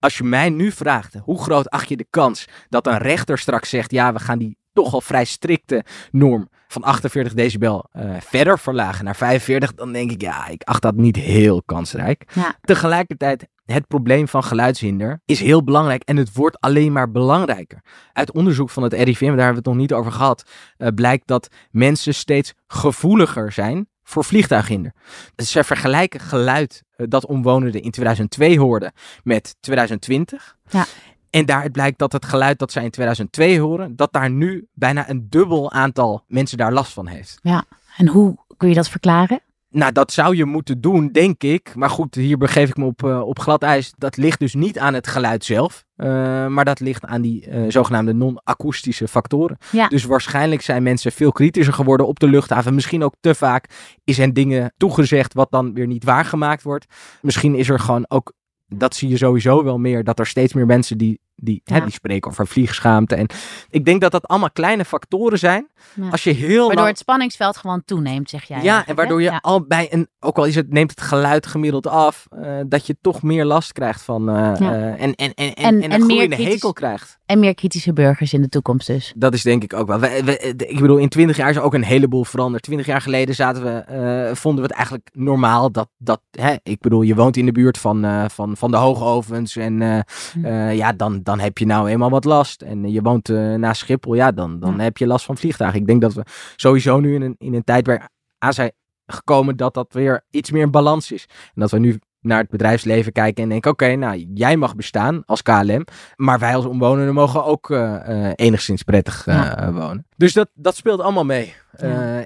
als 0.06 0.18
je 0.18 0.24
mij 0.24 0.50
nu 0.50 0.72
vraagt, 0.72 1.14
hoe 1.24 1.42
groot 1.42 1.70
acht 1.70 1.90
je 1.90 1.98
de 1.98 2.08
kans 2.10 2.48
dat 2.70 2.88
een 2.88 2.98
rechter 2.98 3.38
straks 3.38 3.70
zegt, 3.70 3.92
ja, 3.92 4.14
we 4.14 4.20
gaan 4.20 4.38
die 4.40 4.58
toch 4.74 4.94
al 4.94 5.02
vrij 5.02 5.26
strikte 5.26 5.84
norm 6.12 6.50
van 6.68 6.84
48 6.84 7.34
decibel 7.34 7.90
uh, 7.94 8.16
verder 8.20 8.60
verlagen 8.60 9.06
naar 9.06 9.16
45, 9.16 9.74
dan 9.74 9.92
denk 9.92 10.12
ik, 10.12 10.22
ja, 10.22 10.48
ik 10.48 10.64
acht 10.64 10.82
dat 10.82 10.96
niet 10.96 11.16
heel 11.16 11.64
kansrijk. 11.64 12.32
Ja. 12.34 12.56
Tegelijkertijd, 12.62 13.48
het 13.66 13.88
probleem 13.88 14.28
van 14.28 14.44
geluidshinder 14.44 15.22
is 15.26 15.40
heel 15.40 15.64
belangrijk 15.64 16.04
en 16.04 16.18
het 16.18 16.34
wordt 16.34 16.60
alleen 16.60 16.92
maar 16.92 17.12
belangrijker. 17.12 17.82
Uit 18.14 18.32
onderzoek 18.32 18.70
van 18.70 18.84
het 18.84 18.94
RIVM, 18.94 19.26
daar 19.26 19.28
hebben 19.28 19.48
we 19.50 19.56
het 19.56 19.66
nog 19.66 19.76
niet 19.76 19.94
over 19.94 20.12
gehad, 20.12 20.50
uh, 20.78 20.88
blijkt 20.96 21.28
dat 21.28 21.48
mensen 21.72 22.14
steeds 22.14 22.54
gevoeliger 22.68 23.52
zijn 23.52 23.88
voor 24.06 24.24
vliegtuighinder. 24.24 24.92
Dus 25.36 25.52
ze 25.52 25.64
vergelijken 25.64 26.20
geluid 26.20 26.84
uh, 26.98 27.08
dat 27.10 27.26
omwonenden 27.26 27.82
in 27.82 27.92
2002 27.92 28.60
hoorden 28.60 28.92
met 29.24 29.56
2020. 29.60 30.58
Ja. 30.70 30.86
En 31.30 31.46
daaruit 31.46 31.72
blijkt 31.72 32.00
dat 32.00 32.12
het 32.12 32.26
geluid 32.26 32.60
dat 32.60 32.72
zij 32.72 32.84
in 32.84 32.90
2002 32.90 33.60
horen, 33.60 33.96
dat 33.96 34.14
daar 34.14 34.30
nu 34.30 34.68
bijna 34.74 35.10
een 35.10 35.30
dubbel 35.30 35.72
aantal 35.72 36.24
mensen 36.28 36.58
daar 36.58 36.74
last 36.74 36.94
van 36.94 37.08
heeft. 37.08 37.40
Ja, 37.42 37.64
en 37.98 38.08
hoe 38.08 38.38
kun 38.58 38.70
je 38.70 38.76
dat 38.76 38.90
verklaren? 38.90 39.40
Nou, 39.76 39.92
dat 39.92 40.12
zou 40.12 40.36
je 40.36 40.46
moeten 40.46 40.82
doen, 40.82 41.12
denk 41.12 41.44
ik. 41.44 41.76
Maar 41.76 41.90
goed, 41.90 42.16
hier 42.16 42.38
begeef 42.38 42.70
ik 42.70 42.78
me 42.78 42.86
op, 42.86 43.04
uh, 43.04 43.22
op 43.22 43.40
glad 43.40 43.64
ijs. 43.64 43.94
Dat 43.98 44.18
ligt 44.18 44.40
dus 44.40 44.54
niet 44.54 44.80
aan 44.80 44.94
het 44.94 45.08
geluid 45.08 45.46
zelf. 45.46 45.86
Uh, 45.98 46.08
maar 46.48 46.66
dat 46.66 46.80
ligt 46.80 47.06
aan 47.06 47.22
die 47.22 47.48
uh, 47.48 47.72
zogenaamde 47.72 48.14
non-akoestische 48.14 49.08
factoren. 49.08 49.58
Ja. 49.72 49.88
Dus 49.88 50.04
waarschijnlijk 50.04 50.62
zijn 50.62 50.84
mensen 50.84 51.12
veel 51.12 51.32
kritischer 51.32 51.74
geworden 51.74 52.08
op 52.08 52.20
de 52.20 52.28
luchthaven. 52.28 52.76
Misschien 52.76 53.04
ook 53.04 53.14
te 53.20 53.36
vaak 53.36 53.70
is 54.04 54.18
hen 54.18 54.34
dingen 54.34 54.74
toegezegd 54.78 55.34
wat 55.34 55.52
dan 55.52 55.74
weer 55.74 55.88
niet 55.88 56.04
waargemaakt 56.04 56.64
wordt. 56.64 56.86
Misschien 57.22 57.56
is 57.56 57.70
er 57.70 57.80
gewoon 57.80 58.06
ook 58.08 58.34
dat 58.68 58.96
zie 58.96 59.10
je 59.10 59.18
sowieso 59.18 59.64
wel 59.64 59.78
meer. 59.78 60.04
Dat 60.04 60.20
er 60.20 60.28
steeds 60.28 60.54
meer 60.54 60.66
mensen 60.66 60.98
die 60.98 61.20
die, 61.36 61.62
hè, 61.64 61.82
die 61.82 61.92
spreken 61.92 62.32
over 62.32 62.48
vliegschaamte. 62.48 63.16
En 63.16 63.28
ik 63.70 63.86
denk 63.86 64.02
dat 64.02 64.12
dat 64.12 64.28
allemaal 64.28 64.52
kleine 64.52 64.86
factoren 64.86 65.40
zijn. 65.40 65.68
Als 66.12 66.24
je 66.24 66.32
heel 66.32 66.68
waardoor 66.68 66.88
het 66.88 66.98
spanningsveld 66.98 67.58
gewoon 67.58 67.82
toeneemt, 67.86 68.30
zeg 68.30 68.44
jij. 68.44 68.64
Ja, 68.64 68.88
en 68.88 68.96
waardoor 68.96 69.22
je 69.22 69.42
al 69.42 69.66
bij 69.68 69.94
een, 69.94 70.08
ook 70.20 70.38
al 70.38 70.46
is 70.46 70.56
het, 70.56 70.72
neemt 70.72 70.90
het 70.90 71.02
geluid 71.02 71.48
gemiddeld 71.48 71.88
af, 71.88 72.28
uh, 72.32 72.60
dat 72.68 72.88
je 72.88 72.98
toch 73.02 73.22
meer 73.22 73.46
last 73.46 73.72
krijgt 73.72 74.02
van. 74.02 74.30
Uh, 74.30 74.36
uh, 74.36 74.72
en, 74.72 74.98
en, 74.98 75.16
en, 75.16 75.34
en, 75.34 75.54
en, 75.54 75.82
en, 75.82 75.92
een 75.92 76.06
meer 76.06 76.28
kritisch, 76.28 76.54
hekel 76.54 76.74
krijgt. 76.74 77.20
En 77.26 77.40
meer 77.40 77.56
kritische 77.56 77.94
burgers 77.94 78.34
in 78.34 78.42
de 78.42 78.50
toekomst 78.50 78.88
dus. 78.88 79.14
Dat 79.16 79.34
is 79.34 79.42
denk 79.42 79.64
ik 79.64 79.74
ook 79.74 79.88
wel. 79.88 80.00
We, 80.00 80.22
we, 80.24 80.54
ik 80.58 80.80
bedoel, 80.80 80.98
in 80.98 81.10
twintig 81.10 81.38
jaar 81.38 81.50
is 81.50 81.60
ook 81.60 81.74
een 81.74 81.84
heleboel 81.84 82.24
veranderd. 82.24 82.64
Twintig 82.64 82.86
jaar 82.86 83.02
geleden 83.02 83.36
zaten 83.36 83.64
we, 83.64 84.32
vonden 84.36 84.62
we 84.62 84.68
het 84.68 84.78
eigenlijk 84.78 85.10
normaal 85.14 85.72
dat, 85.72 85.90
dat 85.98 86.22
hè, 86.32 86.56
ik 86.64 86.80
bedoel, 86.80 87.02
je 87.02 87.16
woont 87.16 87.38
in 87.38 87.46
de 87.46 87.52
buurt 87.52 87.78
van, 87.78 88.30
van, 88.30 88.58
van 88.58 88.72
de 88.72 88.78
hoogovens 88.78 89.56
en 89.56 90.06
hm. 90.34 90.48
ja, 90.70 90.94
dan 90.94 91.20
dan 91.26 91.40
heb 91.40 91.58
je 91.58 91.66
nou 91.66 91.90
eenmaal 91.90 92.10
wat 92.10 92.26
last 92.26 92.62
en 92.62 92.92
je 92.92 93.02
woont 93.02 93.30
uh, 93.30 93.56
naast 93.56 93.82
Schiphol, 93.82 94.14
ja, 94.14 94.32
dan, 94.32 94.60
dan 94.60 94.80
heb 94.80 94.98
je 94.98 95.08
last 95.08 95.26
van 95.26 95.38
vliegtuigen. 95.38 95.80
Ik 95.80 95.88
denk 95.88 96.02
dat 96.02 96.14
we 96.14 96.24
sowieso 96.56 97.00
nu 97.00 97.16
in 97.16 97.22
een, 97.22 97.36
in 97.38 97.54
een 97.54 97.64
tijd 97.64 97.88
waar 97.88 98.10
aan 98.38 98.54
zijn 98.54 98.72
gekomen 99.06 99.58
dat 99.58 99.74
dat 99.74 99.94
weer 99.94 100.26
iets 100.30 100.52
meer 100.52 100.62
in 100.62 100.72
balans 100.72 101.12
is. 101.12 101.26
En 101.30 101.62
dat 101.62 101.72
we 101.72 101.80
nu 101.80 102.00
naar 102.26 102.40
het 102.40 102.50
bedrijfsleven 102.50 103.12
kijken 103.12 103.44
en 103.44 103.50
denken: 103.50 103.72
oké, 103.72 103.96
nou, 103.96 104.26
jij 104.34 104.58
mag 104.58 104.76
bestaan 104.76 105.24
als 105.26 105.42
KLM, 105.42 105.86
maar 106.16 106.40
wij 106.40 106.56
als 106.56 106.66
omwonenden 106.66 107.14
mogen 107.14 107.46
ook 107.46 107.70
uh, 107.70 108.32
enigszins 108.36 108.84
prettig 108.84 109.28
uh, 109.28 109.70
wonen. 109.70 110.06
Dus 110.18 110.34
dat, 110.34 110.50
dat 110.54 110.76
speelt 110.76 111.02
allemaal 111.02 111.26
mee. 111.26 111.54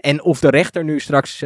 en 0.02 0.24
of 0.24 0.40
de 0.40 0.50
rechter 0.50 0.84
nu 0.84 1.00
straks 1.00 1.46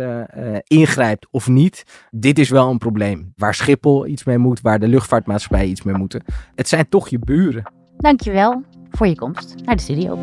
ingrijpt 0.63 1.27
of 1.31 1.47
niet, 1.47 1.83
dit 2.11 2.39
is 2.39 2.49
wel 2.49 2.69
een 2.69 2.77
probleem. 2.77 3.33
Waar 3.35 3.53
Schiphol 3.53 4.07
iets 4.07 4.23
mee 4.23 4.37
moet, 4.37 4.61
waar 4.61 4.79
de 4.79 4.87
luchtvaartmaatschappij 4.87 5.67
iets 5.67 5.83
mee 5.83 5.95
moeten. 5.95 6.23
Het 6.55 6.67
zijn 6.67 6.89
toch 6.89 7.09
je 7.09 7.19
buren. 7.19 7.71
Dankjewel 7.97 8.63
voor 8.89 9.07
je 9.07 9.15
komst 9.15 9.55
naar 9.65 9.75
de 9.75 9.81
studio. 9.81 10.19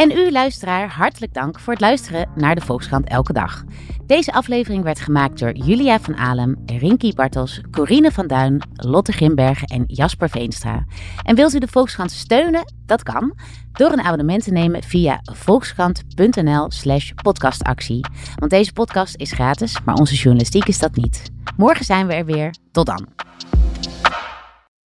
En 0.00 0.10
u, 0.10 0.30
luisteraar, 0.30 0.88
hartelijk 0.88 1.34
dank 1.34 1.58
voor 1.58 1.72
het 1.72 1.82
luisteren 1.82 2.28
naar 2.34 2.54
de 2.54 2.60
Volkskrant 2.60 3.08
Elke 3.08 3.32
Dag. 3.32 3.64
Deze 4.06 4.32
aflevering 4.32 4.82
werd 4.82 5.00
gemaakt 5.00 5.38
door 5.38 5.56
Julia 5.56 6.00
van 6.00 6.16
Alem, 6.16 6.62
Rinky 6.66 7.12
Bartels, 7.12 7.60
Corine 7.70 8.12
van 8.12 8.26
Duin, 8.26 8.62
Lotte 8.72 9.12
Grimbergen 9.12 9.66
en 9.66 9.84
Jasper 9.86 10.28
Veenstra. 10.28 10.84
En 11.22 11.36
wilt 11.36 11.54
u 11.54 11.58
de 11.58 11.68
Volkskrant 11.68 12.10
steunen? 12.10 12.72
Dat 12.86 13.02
kan 13.02 13.38
door 13.72 13.92
een 13.92 14.00
abonnement 14.00 14.44
te 14.44 14.50
nemen 14.50 14.82
via 14.82 15.20
volkskrant.nl 15.22 16.70
slash 16.70 17.10
podcastactie. 17.22 18.06
Want 18.34 18.50
deze 18.50 18.72
podcast 18.72 19.16
is 19.16 19.32
gratis, 19.32 19.78
maar 19.84 19.94
onze 19.94 20.14
journalistiek 20.14 20.68
is 20.68 20.78
dat 20.78 20.96
niet. 20.96 21.30
Morgen 21.56 21.84
zijn 21.84 22.06
we 22.06 22.14
er 22.14 22.24
weer. 22.24 22.54
Tot 22.72 22.86
dan. 22.86 23.06